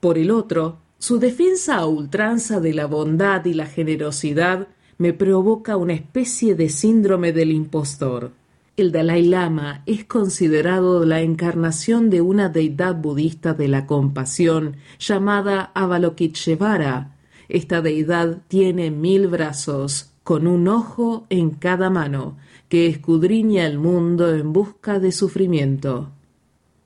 [0.00, 4.68] Por el otro, su defensa a ultranza de la bondad y la generosidad
[4.98, 8.32] me provoca una especie de síndrome del impostor.
[8.76, 15.70] El Dalai Lama es considerado la encarnación de una deidad budista de la compasión llamada
[15.74, 17.16] Avalokiteshvara,
[17.50, 22.36] esta deidad tiene mil brazos, con un ojo en cada mano,
[22.68, 26.12] que escudriña el mundo en busca de sufrimiento.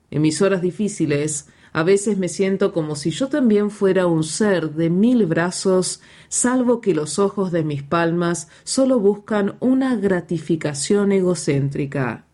[0.09, 4.71] En mis horas difíciles, a veces me siento como si yo también fuera un ser
[4.71, 12.24] de mil brazos, salvo que los ojos de mis palmas solo buscan una gratificación egocéntrica.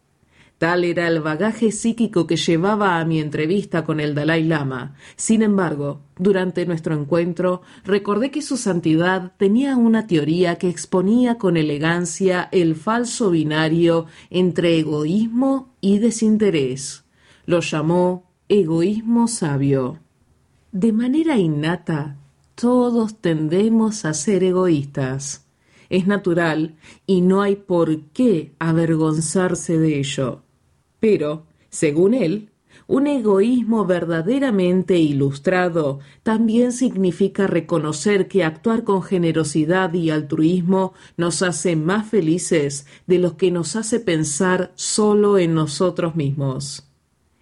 [0.61, 4.93] Tal era el bagaje psíquico que llevaba a mi entrevista con el Dalai Lama.
[5.15, 11.57] Sin embargo, durante nuestro encuentro, recordé que su santidad tenía una teoría que exponía con
[11.57, 17.05] elegancia el falso binario entre egoísmo y desinterés.
[17.47, 19.97] Lo llamó egoísmo sabio.
[20.71, 22.17] De manera innata,
[22.53, 25.43] todos tendemos a ser egoístas.
[25.89, 26.75] Es natural
[27.07, 30.43] y no hay por qué avergonzarse de ello.
[31.01, 32.51] Pero, según él,
[32.87, 41.77] Un egoísmo verdaderamente ilustrado también significa reconocer que actuar con generosidad y altruismo nos hace
[41.77, 46.85] más felices de los que nos hace pensar solo en nosotros mismos.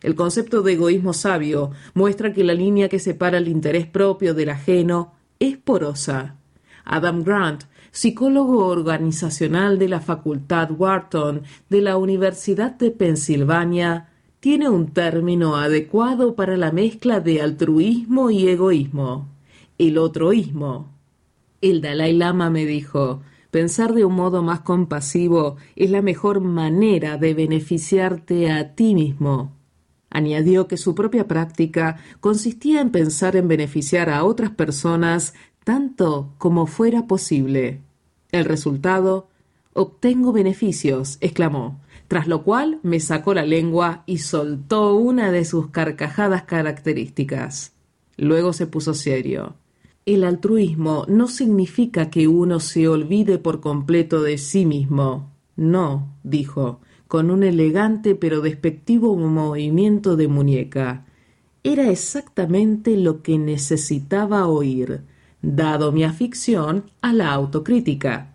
[0.03, 4.49] El concepto de egoísmo sabio muestra que la línea que separa el interés propio del
[4.49, 6.35] ajeno es porosa.
[6.85, 14.09] Adam Grant, psicólogo organizacional de la Facultad Wharton de la Universidad de Pensilvania,
[14.39, 19.27] tiene un término adecuado para la mezcla de altruismo y egoísmo,
[19.77, 20.93] el otroísmo.
[21.61, 23.21] El Dalai Lama me dijo,
[23.51, 29.59] pensar de un modo más compasivo es la mejor manera de beneficiarte a ti mismo.
[30.09, 35.33] Añadió que su propia práctica consistía en pensar en beneficiar a otras personas
[35.63, 37.81] tanto como fuera posible.
[38.31, 39.27] El resultado
[39.73, 45.67] obtengo beneficios, exclamó, tras lo cual me sacó la lengua y soltó una de sus
[45.67, 47.73] carcajadas características.
[48.17, 49.55] Luego se puso serio.
[50.05, 55.31] El altruismo no significa que uno se olvide por completo de sí mismo.
[55.55, 61.05] No, dijo, con un elegante pero despectivo movimiento de muñeca.
[61.63, 65.03] Era exactamente lo que necesitaba oír,
[65.41, 68.33] dado mi afición a la autocrítica.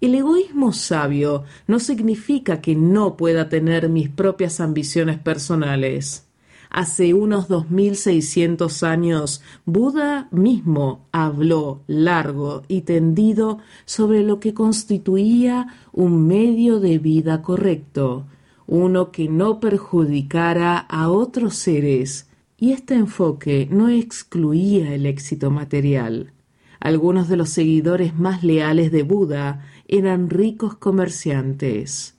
[0.00, 6.26] El egoísmo sabio no significa que no pueda tener mis propias ambiciones personales.
[6.70, 14.54] Hace unos dos mil seiscientos años, Buda mismo habló largo y tendido sobre lo que
[14.54, 18.24] constituía un medio de vida correcto,
[18.68, 22.29] uno que no perjudicara a otros seres,
[22.60, 26.34] y este enfoque no excluía el éxito material.
[26.78, 32.18] Algunos de los seguidores más leales de Buda eran ricos comerciantes.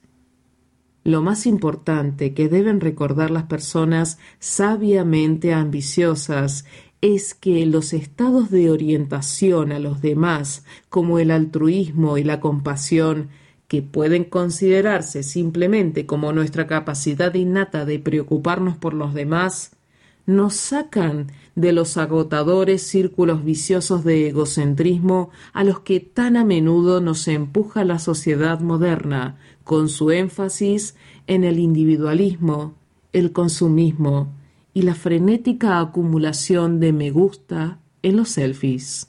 [1.03, 6.65] Lo más importante que deben recordar las personas sabiamente ambiciosas
[7.01, 13.29] es que los estados de orientación a los demás, como el altruismo y la compasión,
[13.67, 19.77] que pueden considerarse simplemente como nuestra capacidad innata de preocuparnos por los demás,
[20.25, 27.01] nos sacan de los agotadores círculos viciosos de egocentrismo a los que tan a menudo
[27.01, 30.95] nos empuja la sociedad moderna, con su énfasis
[31.27, 32.75] en el individualismo,
[33.13, 34.31] el consumismo
[34.73, 39.07] y la frenética acumulación de me gusta en los selfies.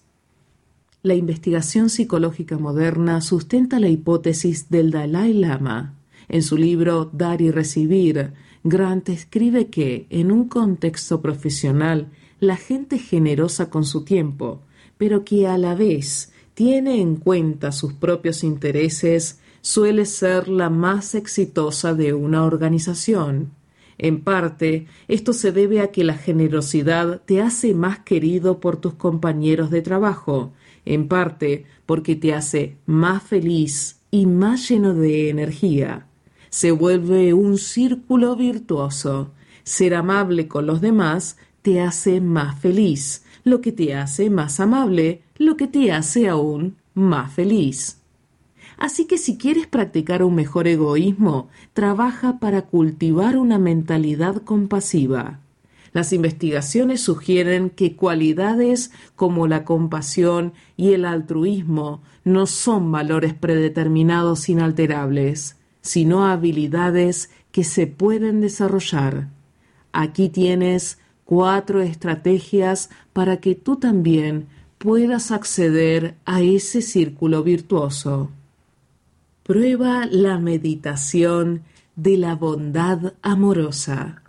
[1.02, 5.94] La investigación psicológica moderna sustenta la hipótesis del Dalai Lama.
[6.28, 8.32] En su libro Dar y Recibir,
[8.64, 14.62] Grant escribe que, en un contexto profesional, la gente generosa con su tiempo,
[14.98, 21.14] pero que a la vez tiene en cuenta sus propios intereses, suele ser la más
[21.14, 23.50] exitosa de una organización.
[23.98, 28.94] En parte, esto se debe a que la generosidad te hace más querido por tus
[28.94, 30.52] compañeros de trabajo,
[30.84, 36.06] en parte porque te hace más feliz y más lleno de energía.
[36.52, 39.30] Se vuelve un círculo virtuoso.
[39.64, 45.22] Ser amable con los demás te hace más feliz, lo que te hace más amable,
[45.38, 48.02] lo que te hace aún más feliz.
[48.76, 55.40] Así que si quieres practicar un mejor egoísmo, trabaja para cultivar una mentalidad compasiva.
[55.94, 64.50] Las investigaciones sugieren que cualidades como la compasión y el altruismo no son valores predeterminados
[64.50, 69.28] inalterables, sino habilidades que se pueden desarrollar.
[69.92, 74.46] Aquí tienes cuatro estrategias para que tú también
[74.78, 78.30] puedas acceder a ese círculo virtuoso.
[79.42, 81.62] Prueba la meditación
[81.96, 84.22] de la bondad amorosa.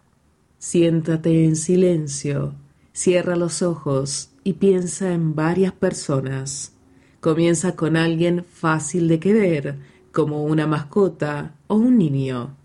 [0.58, 2.56] Siéntate en silencio,
[2.94, 6.74] cierra los ojos y piensa en varias personas.
[7.20, 9.78] Comienza con alguien fácil de querer,
[10.14, 12.56] como una mascota o un niño.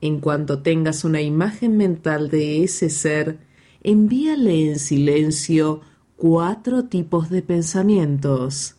[0.00, 3.38] En cuanto tengas una imagen mental de ese ser,
[3.82, 5.80] envíale en silencio
[6.16, 8.76] cuatro tipos de pensamientos.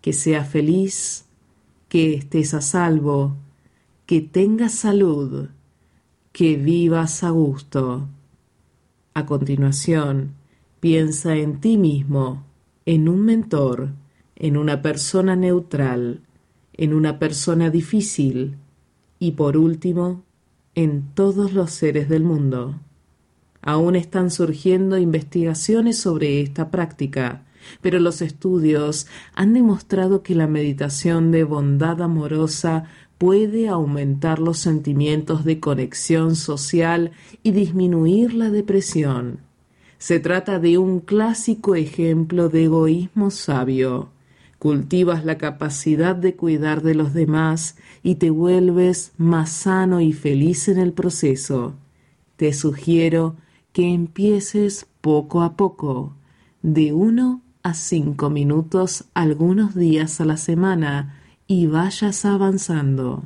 [0.00, 1.26] Que sea feliz,
[1.90, 3.36] que estés a salvo,
[4.06, 5.48] que tengas salud,
[6.32, 8.08] que vivas a gusto.
[9.12, 10.32] A continuación,
[10.80, 12.42] piensa en ti mismo,
[12.86, 13.90] en un mentor,
[14.36, 16.22] en una persona neutral,
[16.80, 18.56] en una persona difícil
[19.18, 20.22] y por último,
[20.74, 22.80] en todos los seres del mundo.
[23.60, 27.44] Aún están surgiendo investigaciones sobre esta práctica,
[27.82, 32.84] pero los estudios han demostrado que la meditación de bondad amorosa
[33.18, 37.10] puede aumentar los sentimientos de conexión social
[37.42, 39.40] y disminuir la depresión.
[39.98, 44.08] Se trata de un clásico ejemplo de egoísmo sabio.
[44.60, 50.68] Cultivas la capacidad de cuidar de los demás y te vuelves más sano y feliz
[50.68, 51.76] en el proceso.
[52.36, 53.36] Te sugiero
[53.72, 56.12] que empieces poco a poco,
[56.60, 63.24] de uno a cinco minutos algunos días a la semana, y vayas avanzando.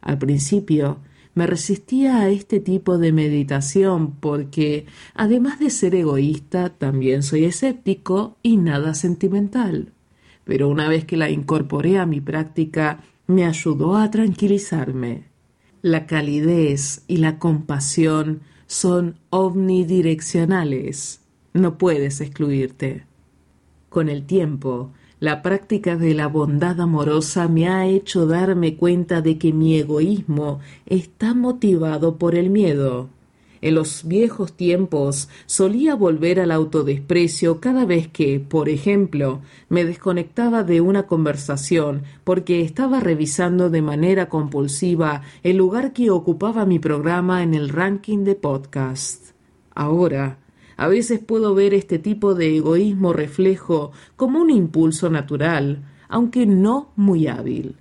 [0.00, 0.96] Al principio
[1.34, 8.38] me resistía a este tipo de meditación porque, además de ser egoísta, también soy escéptico
[8.42, 9.93] y nada sentimental.
[10.44, 15.24] Pero una vez que la incorporé a mi práctica, me ayudó a tranquilizarme.
[15.82, 21.20] La calidez y la compasión son omnidireccionales.
[21.52, 23.06] No puedes excluirte.
[23.88, 24.90] Con el tiempo,
[25.20, 30.60] la práctica de la bondad amorosa me ha hecho darme cuenta de que mi egoísmo
[30.84, 33.08] está motivado por el miedo.
[33.64, 39.40] En los viejos tiempos solía volver al autodesprecio cada vez que, por ejemplo,
[39.70, 46.66] me desconectaba de una conversación porque estaba revisando de manera compulsiva el lugar que ocupaba
[46.66, 49.30] mi programa en el ranking de podcast.
[49.74, 50.36] Ahora,
[50.76, 56.92] a veces puedo ver este tipo de egoísmo reflejo como un impulso natural, aunque no
[56.96, 57.76] muy hábil.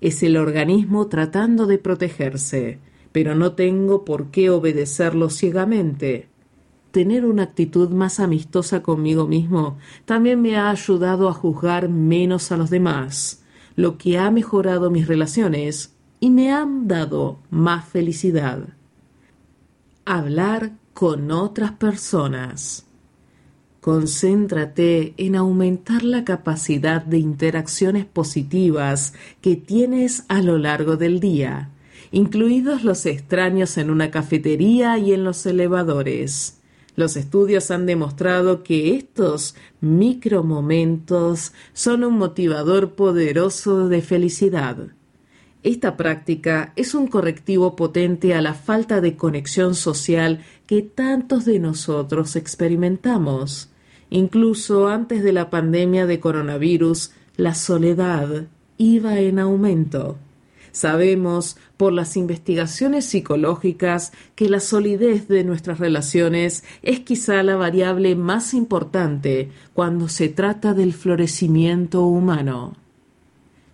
[0.00, 2.80] Es el organismo tratando de protegerse,
[3.12, 6.28] pero no tengo por qué obedecerlo ciegamente.
[6.90, 12.56] Tener una actitud más amistosa conmigo mismo también me ha ayudado a juzgar menos a
[12.56, 13.44] los demás,
[13.76, 18.68] lo que ha mejorado mis relaciones y me ha dado más felicidad.
[20.04, 22.86] Hablar con otras personas.
[23.80, 31.71] Concéntrate en aumentar la capacidad de interacciones positivas que tienes a lo largo del día,
[32.12, 36.60] incluidos los extraños en una cafetería y en los elevadores.
[36.94, 44.76] Los estudios han demostrado que estos micromomentos son un motivador poderoso de felicidad.
[45.62, 51.60] Esta práctica es un correctivo potente a la falta de conexión social que tantos de
[51.60, 53.70] nosotros experimentamos.
[54.10, 60.18] Incluso antes de la pandemia de coronavirus, la soledad iba en aumento.
[60.72, 68.16] Sabemos por las investigaciones psicológicas que la solidez de nuestras relaciones es quizá la variable
[68.16, 72.74] más importante cuando se trata del florecimiento humano.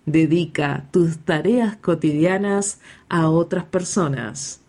[0.07, 4.61] Dedica tus tareas cotidianas a otras personas.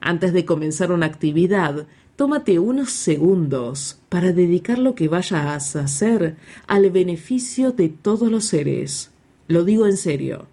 [0.00, 1.86] Antes de comenzar una actividad,
[2.16, 6.36] tómate unos segundos para dedicar lo que vayas a hacer
[6.66, 9.10] al beneficio de todos los seres.
[9.48, 10.48] Lo digo en serio.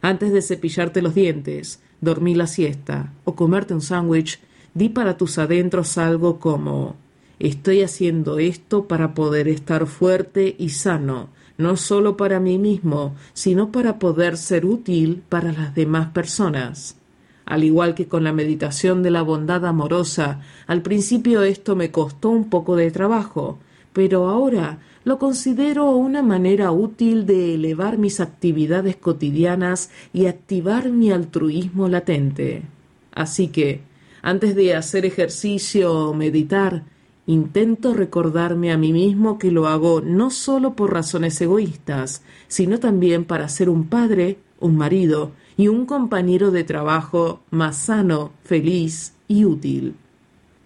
[0.00, 4.40] Antes de cepillarte los dientes, dormir la siesta o comerte un sándwich,
[4.74, 6.96] di para tus adentros algo como
[7.38, 11.28] Estoy haciendo esto para poder estar fuerte y sano
[11.58, 16.96] no solo para mí mismo, sino para poder ser útil para las demás personas.
[17.44, 22.30] Al igual que con la meditación de la bondad amorosa, al principio esto me costó
[22.30, 23.58] un poco de trabajo,
[23.92, 24.78] pero ahora
[25.08, 32.64] lo considero una manera útil de elevar mis actividades cotidianas y activar mi altruismo latente.
[33.12, 33.80] Así que,
[34.20, 36.84] antes de hacer ejercicio o meditar,
[37.28, 43.26] Intento recordarme a mí mismo que lo hago no solo por razones egoístas, sino también
[43.26, 49.44] para ser un padre, un marido y un compañero de trabajo más sano, feliz y
[49.44, 49.94] útil.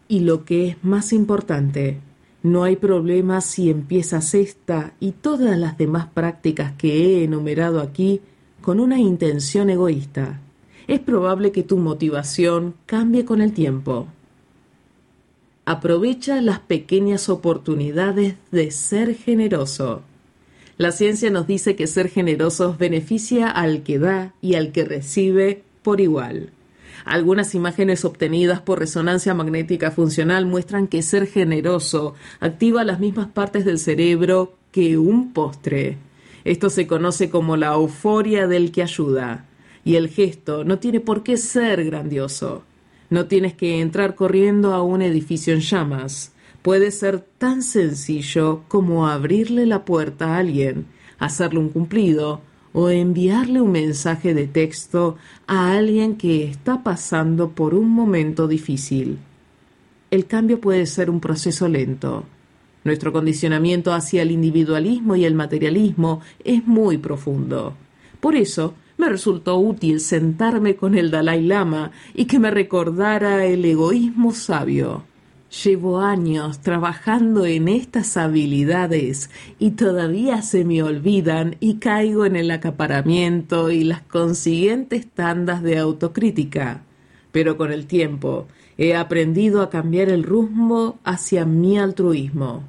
[0.07, 1.99] Y lo que es más importante,
[2.43, 8.21] no hay problema si empiezas esta y todas las demás prácticas que he enumerado aquí
[8.61, 10.41] con una intención egoísta.
[10.89, 14.09] Es probable que tu motivación cambie con el tiempo.
[15.65, 20.03] Aprovecha las pequeñas oportunidades de ser generoso.
[20.79, 25.63] La ciencia nos dice que ser generosos beneficia al que da y al que recibe
[25.85, 26.51] por igual.
[27.05, 33.65] Algunas imágenes obtenidas por resonancia magnética funcional muestran que ser generoso activa las mismas partes
[33.65, 35.99] del cerebro que un postre.
[36.45, 39.47] Esto se conoce como la euforia del que ayuda,
[39.85, 42.65] y el gesto no tiene por qué ser grandioso.
[43.11, 46.33] No tienes que entrar corriendo a un edificio en llamas.
[46.63, 50.87] Puede ser tan sencillo como abrirle la puerta a alguien,
[51.19, 52.41] hacerle un cumplido
[52.73, 55.17] o enviarle un mensaje de texto
[55.47, 59.19] a alguien que está pasando por un momento difícil.
[60.11, 62.25] El cambio puede ser un proceso lento.
[62.85, 67.75] Nuestro condicionamiento hacia el individualismo y el materialismo es muy profundo.
[68.21, 73.65] Por eso, me resultó útil sentarme con el Dalai Lama y que me recordara el
[73.65, 75.05] egoísmo sabio.
[75.53, 79.29] Llevo años trabajando en estas habilidades
[79.59, 85.77] y todavía se me olvidan y caigo en el acaparamiento y las consiguientes tandas de
[85.77, 86.85] autocrítica.
[87.33, 88.47] Pero con el tiempo
[88.79, 92.65] he aprendido a cambiar el rumbo hacia mi altruismo.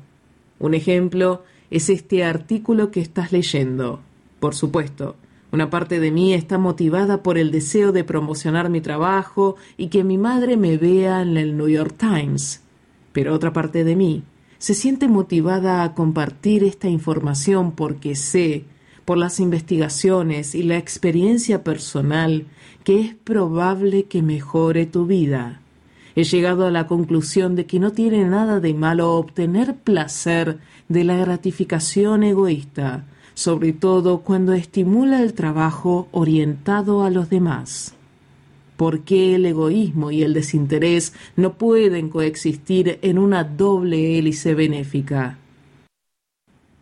[0.60, 4.02] Un ejemplo es este artículo que estás leyendo.
[4.42, 5.16] Por supuesto,
[5.54, 10.04] una parte de mí está motivada por el deseo de promocionar mi trabajo y que
[10.04, 12.63] mi madre me vea en el New York Times
[13.14, 14.24] pero otra parte de mí
[14.58, 18.64] se siente motivada a compartir esta información porque sé,
[19.04, 22.46] por las investigaciones y la experiencia personal,
[22.86, 25.60] que es probable que mejore tu vida.
[26.16, 31.04] He llegado a la conclusión de que no tiene nada de malo obtener placer de
[31.04, 37.96] la gratificación egoísta, sobre todo cuando estimula el trabajo orientado a los demás.
[38.84, 45.38] ¿Por qué el egoísmo y el desinterés no pueden coexistir en una doble hélice benéfica?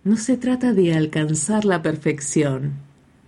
[0.04, 2.72] No se trata de alcanzar la perfección.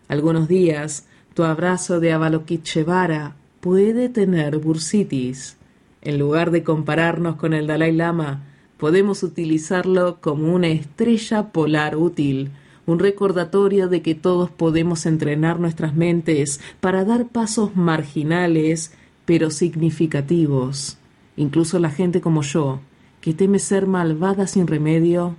[0.07, 1.05] Algunos días
[1.35, 5.55] tu abrazo de Avalokiteshvara puede tener bursitis.
[6.01, 8.41] En lugar de compararnos con el Dalai Lama,
[8.77, 12.49] podemos utilizarlo como una estrella polar útil
[12.85, 18.93] un recordatorio de que todos podemos entrenar nuestras mentes para dar pasos marginales
[19.25, 20.97] pero significativos.
[21.37, 22.81] Incluso la gente como yo,
[23.21, 25.35] que teme ser malvada sin remedio,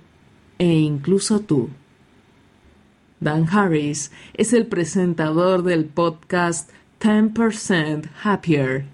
[0.57, 1.69] e incluso tú.
[3.19, 6.69] Dan Harris es el presentador del podcast
[6.99, 8.85] 10% Happier.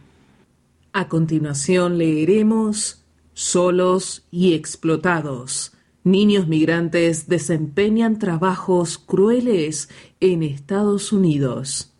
[0.94, 2.98] A continuación leeremos
[3.34, 5.72] Solos y explotados
[6.04, 9.88] Niños migrantes desempeñan trabajos crueles
[10.20, 11.94] en Estados Unidos.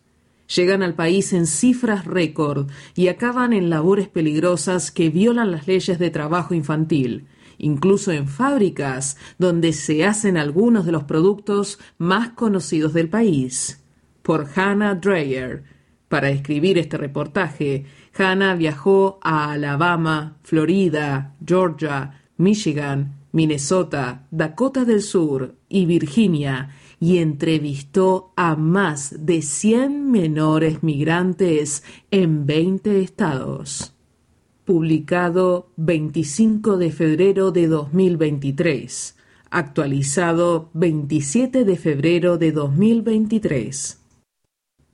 [0.52, 6.00] Llegan al país en cifras récord y acaban en labores peligrosas que violan las leyes
[6.00, 7.28] de trabajo infantil,
[7.58, 13.84] incluso en fábricas donde se hacen algunos de los productos más conocidos del país.
[14.22, 15.62] Por Hannah Dreyer.
[16.08, 17.86] Para escribir este reportaje,
[18.18, 26.70] Hannah viajó a Alabama, Florida, Georgia, Michigan, Minnesota, Dakota del Sur y Virginia
[27.00, 33.94] y entrevistó a más de 100 menores migrantes en 20 estados.
[34.64, 39.16] Publicado 25 de febrero de 2023.
[39.50, 43.98] Actualizado 27 de febrero de 2023.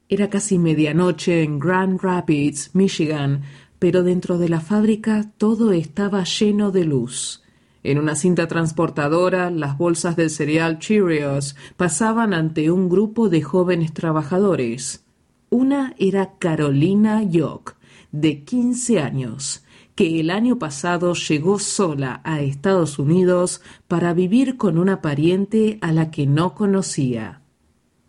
[0.08, 3.42] Era casi medianoche en Grand Rapids, Michigan,
[3.78, 7.42] pero dentro de la fábrica todo estaba lleno de luz.
[7.88, 13.94] En una cinta transportadora, las bolsas del cereal Cheerios pasaban ante un grupo de jóvenes
[13.94, 15.06] trabajadores.
[15.48, 17.76] Una era Carolina York,
[18.12, 19.64] de 15 años,
[19.94, 25.90] que el año pasado llegó sola a Estados Unidos para vivir con una pariente a
[25.90, 27.40] la que no conocía.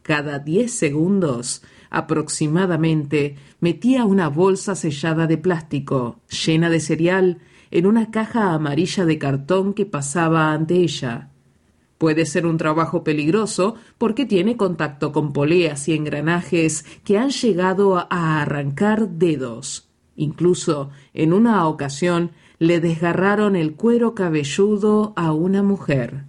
[0.01, 7.39] Cada diez segundos, aproximadamente, metía una bolsa sellada de plástico, llena de cereal,
[7.71, 11.29] en una caja amarilla de cartón que pasaba ante ella.
[11.97, 17.97] Puede ser un trabajo peligroso porque tiene contacto con poleas y engranajes que han llegado
[17.97, 19.89] a arrancar dedos.
[20.15, 26.28] Incluso, en una ocasión, le desgarraron el cuero cabelludo a una mujer.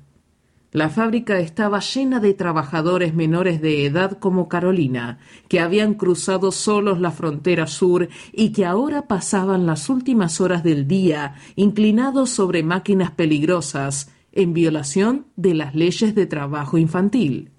[0.72, 5.18] La fábrica estaba llena de trabajadores menores de edad como Carolina,
[5.48, 10.86] que habían cruzado solos la frontera sur y que ahora pasaban las últimas horas del
[10.86, 17.50] día inclinados sobre máquinas peligrosas, en violación de las leyes de trabajo infantil.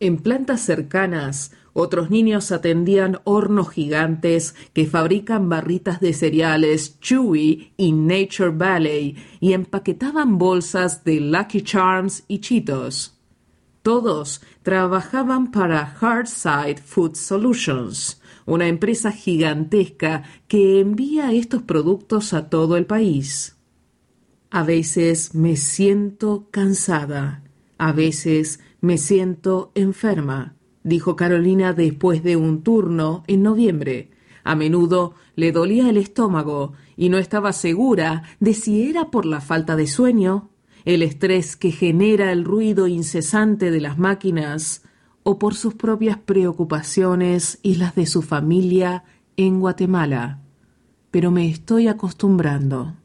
[0.00, 7.92] En plantas cercanas, otros niños atendían hornos gigantes que fabrican barritas de cereales Chewy y
[7.92, 13.18] Nature Valley y empaquetaban bolsas de Lucky Charms y Cheetos.
[13.80, 22.76] Todos trabajaban para Hardside Food Solutions, una empresa gigantesca que envía estos productos a todo
[22.76, 23.56] el país.
[24.50, 27.42] A veces me siento cansada,
[27.78, 30.54] a veces me siento enferma
[30.84, 34.10] dijo Carolina después de un turno en noviembre.
[34.44, 39.40] A menudo le dolía el estómago y no estaba segura de si era por la
[39.40, 40.50] falta de sueño,
[40.84, 44.82] el estrés que genera el ruido incesante de las máquinas,
[45.24, 49.04] o por sus propias preocupaciones y las de su familia
[49.36, 50.40] en Guatemala.
[51.12, 52.96] Pero me estoy acostumbrando.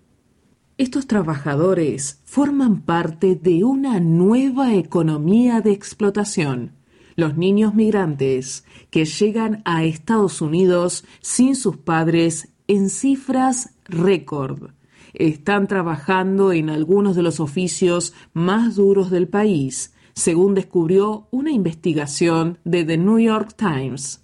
[0.79, 6.77] Estos trabajadores forman parte de una nueva economía de explotación
[7.17, 14.69] los niños migrantes que llegan a Estados Unidos sin sus padres en cifras récord.
[15.15, 22.59] Están trabajando en algunos de los oficios más duros del país, según descubrió una investigación
[22.63, 24.23] de The New York Times.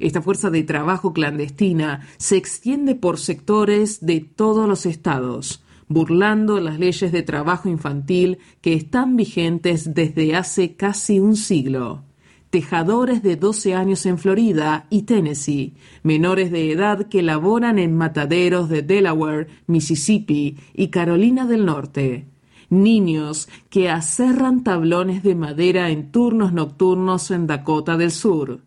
[0.00, 6.80] Esta fuerza de trabajo clandestina se extiende por sectores de todos los estados, burlando las
[6.80, 12.02] leyes de trabajo infantil que están vigentes desde hace casi un siglo
[12.50, 18.68] tejadores de 12 años en Florida y Tennessee, menores de edad que laboran en mataderos
[18.68, 22.26] de Delaware, Mississippi y Carolina del Norte,
[22.70, 28.60] niños que aserran tablones de madera en turnos nocturnos en Dakota del Sur.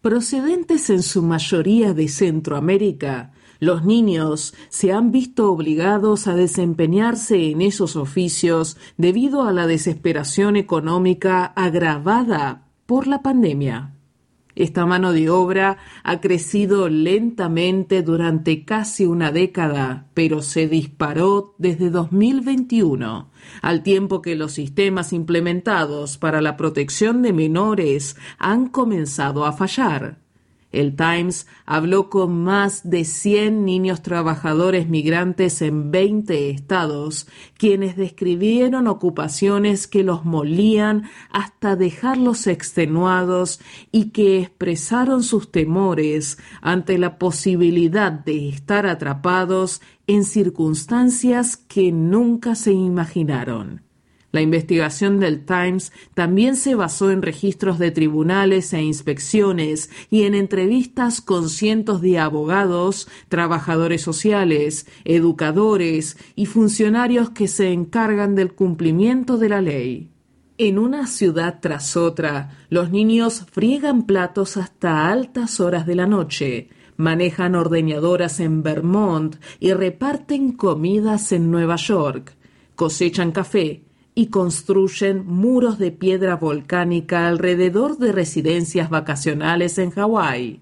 [0.00, 7.62] Procedentes en su mayoría de Centroamérica, los niños se han visto obligados a desempeñarse en
[7.62, 13.94] esos oficios debido a la desesperación económica agravada por la pandemia.
[14.56, 21.90] Esta mano de obra ha crecido lentamente durante casi una década, pero se disparó desde
[21.90, 23.30] 2021,
[23.62, 30.23] al tiempo que los sistemas implementados para la protección de menores han comenzado a fallar.
[30.80, 38.88] El Times habló con más de 100 niños trabajadores migrantes en 20 estados, quienes describieron
[38.88, 43.60] ocupaciones que los molían hasta dejarlos extenuados
[43.92, 52.54] y que expresaron sus temores ante la posibilidad de estar atrapados en circunstancias que nunca
[52.54, 53.83] se imaginaron.
[54.34, 60.34] La investigación del Times también se basó en registros de tribunales e inspecciones y en
[60.34, 69.38] entrevistas con cientos de abogados, trabajadores sociales, educadores y funcionarios que se encargan del cumplimiento
[69.38, 70.10] de la ley.
[70.58, 76.70] En una ciudad tras otra, los niños friegan platos hasta altas horas de la noche,
[76.96, 82.34] manejan ordeñadoras en Vermont y reparten comidas en Nueva York,
[82.74, 83.84] cosechan café,
[84.14, 90.60] y construyen muros de piedra volcánica alrededor de residencias vacacionales en Hawái.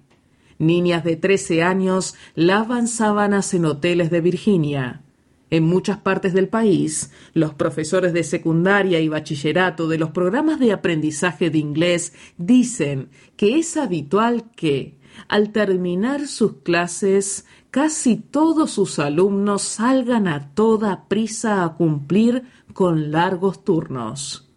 [0.57, 5.01] Niñas de 13 años lavan sábanas en hoteles de Virginia.
[5.49, 10.71] En muchas partes del país, los profesores de secundaria y bachillerato de los programas de
[10.71, 14.97] aprendizaje de inglés dicen que es habitual que,
[15.27, 22.43] al terminar sus clases, casi todos sus alumnos salgan a toda prisa a cumplir
[22.73, 24.49] con largos turnos.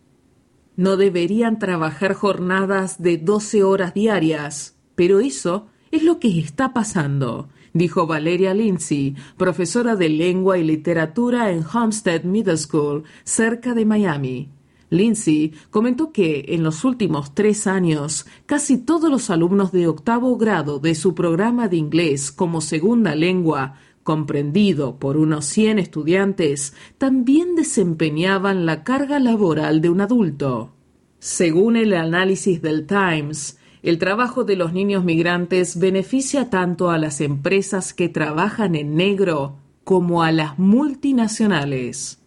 [0.76, 7.48] No deberían trabajar jornadas de 12 horas diarias, pero eso es lo que está pasando,
[7.72, 14.50] dijo Valeria Lindsay, profesora de lengua y literatura en Homestead Middle School, cerca de Miami.
[14.90, 20.78] Lindsay comentó que en los últimos tres años casi todos los alumnos de octavo grado
[20.78, 23.76] de su programa de inglés como segunda lengua
[24.06, 30.72] comprendido por unos 100 estudiantes, también desempeñaban la carga laboral de un adulto.
[31.18, 37.20] Según el análisis del Times, el trabajo de los niños migrantes beneficia tanto a las
[37.20, 42.22] empresas que trabajan en negro como a las multinacionales.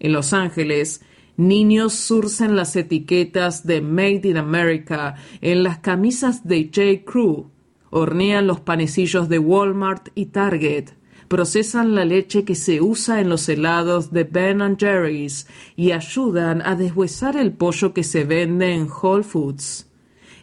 [0.00, 1.02] En Los Ángeles,
[1.36, 7.04] niños surcen las etiquetas de Made in America en las camisas de J.
[7.10, 7.50] Crew,
[7.90, 10.90] hornean los panecillos de Walmart y Target,
[11.32, 16.76] procesan la leche que se usa en los helados de Ben Jerry's y ayudan a
[16.76, 19.90] deshuesar el pollo que se vende en Whole Foods.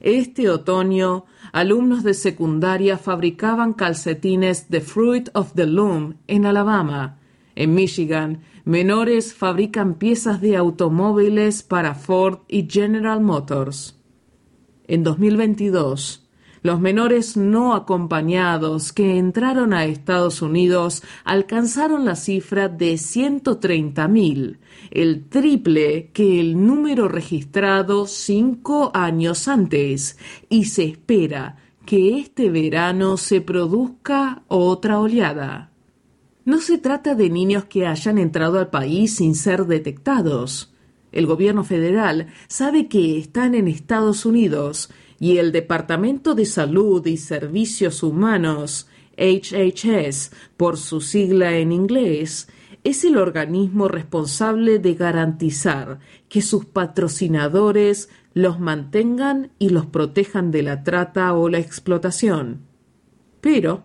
[0.02, 7.20] Este otoño, alumnos de secundaria fabricaban calcetines de Fruit of the Loom en Alabama.
[7.54, 13.96] En Michigan, menores fabrican piezas de automóviles para Ford y General Motors.
[14.88, 16.29] En 2022,
[16.62, 24.58] los menores no acompañados que entraron a Estados Unidos alcanzaron la cifra de 130.000,
[24.92, 30.18] el triple que el número registrado cinco años antes,
[30.50, 35.72] y se espera que este verano se produzca otra oleada.
[36.46, 40.74] No se trata de niños que hayan entrado al país sin ser detectados.
[41.12, 44.90] El gobierno federal sabe que están en Estados Unidos
[45.20, 52.48] y el Departamento de Salud y Servicios Humanos, HHS, por su sigla en inglés,
[52.84, 56.00] es el organismo responsable de garantizar
[56.30, 62.62] que sus patrocinadores los mantengan y los protejan de la trata o la explotación.
[63.42, 63.84] Pero,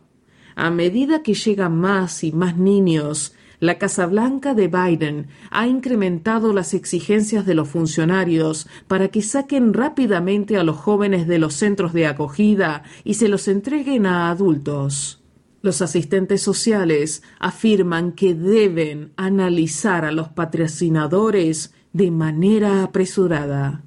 [0.55, 6.53] a medida que llegan más y más niños, la Casa Blanca de Biden ha incrementado
[6.53, 11.93] las exigencias de los funcionarios para que saquen rápidamente a los jóvenes de los centros
[11.93, 15.23] de acogida y se los entreguen a adultos.
[15.63, 23.83] Los asistentes sociales afirman que deben analizar a los patrocinadores de manera apresurada.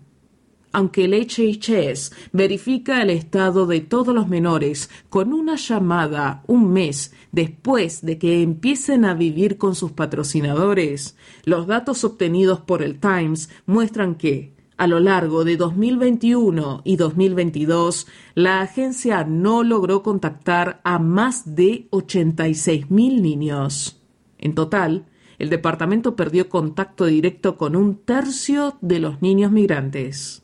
[0.72, 7.14] Aunque el HHS verifica el estado de todos los menores con una llamada un mes
[7.32, 11.16] después de que empiecen a vivir con sus patrocinadores,
[11.46, 18.08] los datos obtenidos por el Times muestran que, a lo largo de 2021 y 2022,
[18.36, 24.02] la agencia no logró contactar a más de 86.000 niños.
[24.38, 25.08] En total,
[25.40, 30.44] el departamento perdió contacto directo con un tercio de los niños migrantes.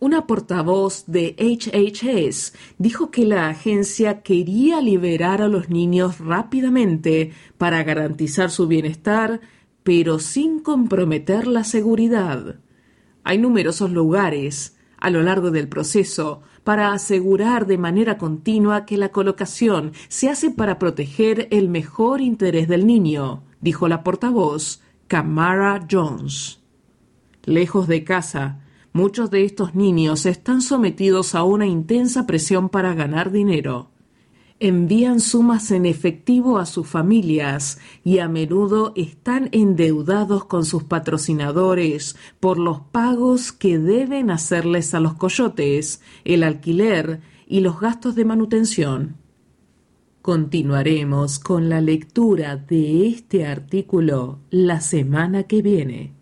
[0.00, 7.82] Una portavoz de HHS dijo que la agencia quería liberar a los niños rápidamente para
[7.82, 9.42] garantizar su bienestar,
[9.82, 12.60] pero sin comprometer la seguridad.
[13.24, 19.10] Hay numerosos lugares a lo largo del proceso para asegurar de manera continua que la
[19.10, 26.62] colocación se hace para proteger el mejor interés del niño, dijo la portavoz Camara Jones.
[27.44, 28.60] Lejos de casa,
[28.92, 33.90] muchos de estos niños están sometidos a una intensa presión para ganar dinero
[34.60, 42.14] envían sumas en efectivo a sus familias y a menudo están endeudados con sus patrocinadores
[42.38, 48.26] por los pagos que deben hacerles a los coyotes, el alquiler y los gastos de
[48.26, 49.16] manutención.
[50.20, 56.19] Continuaremos con la lectura de este artículo la semana que viene.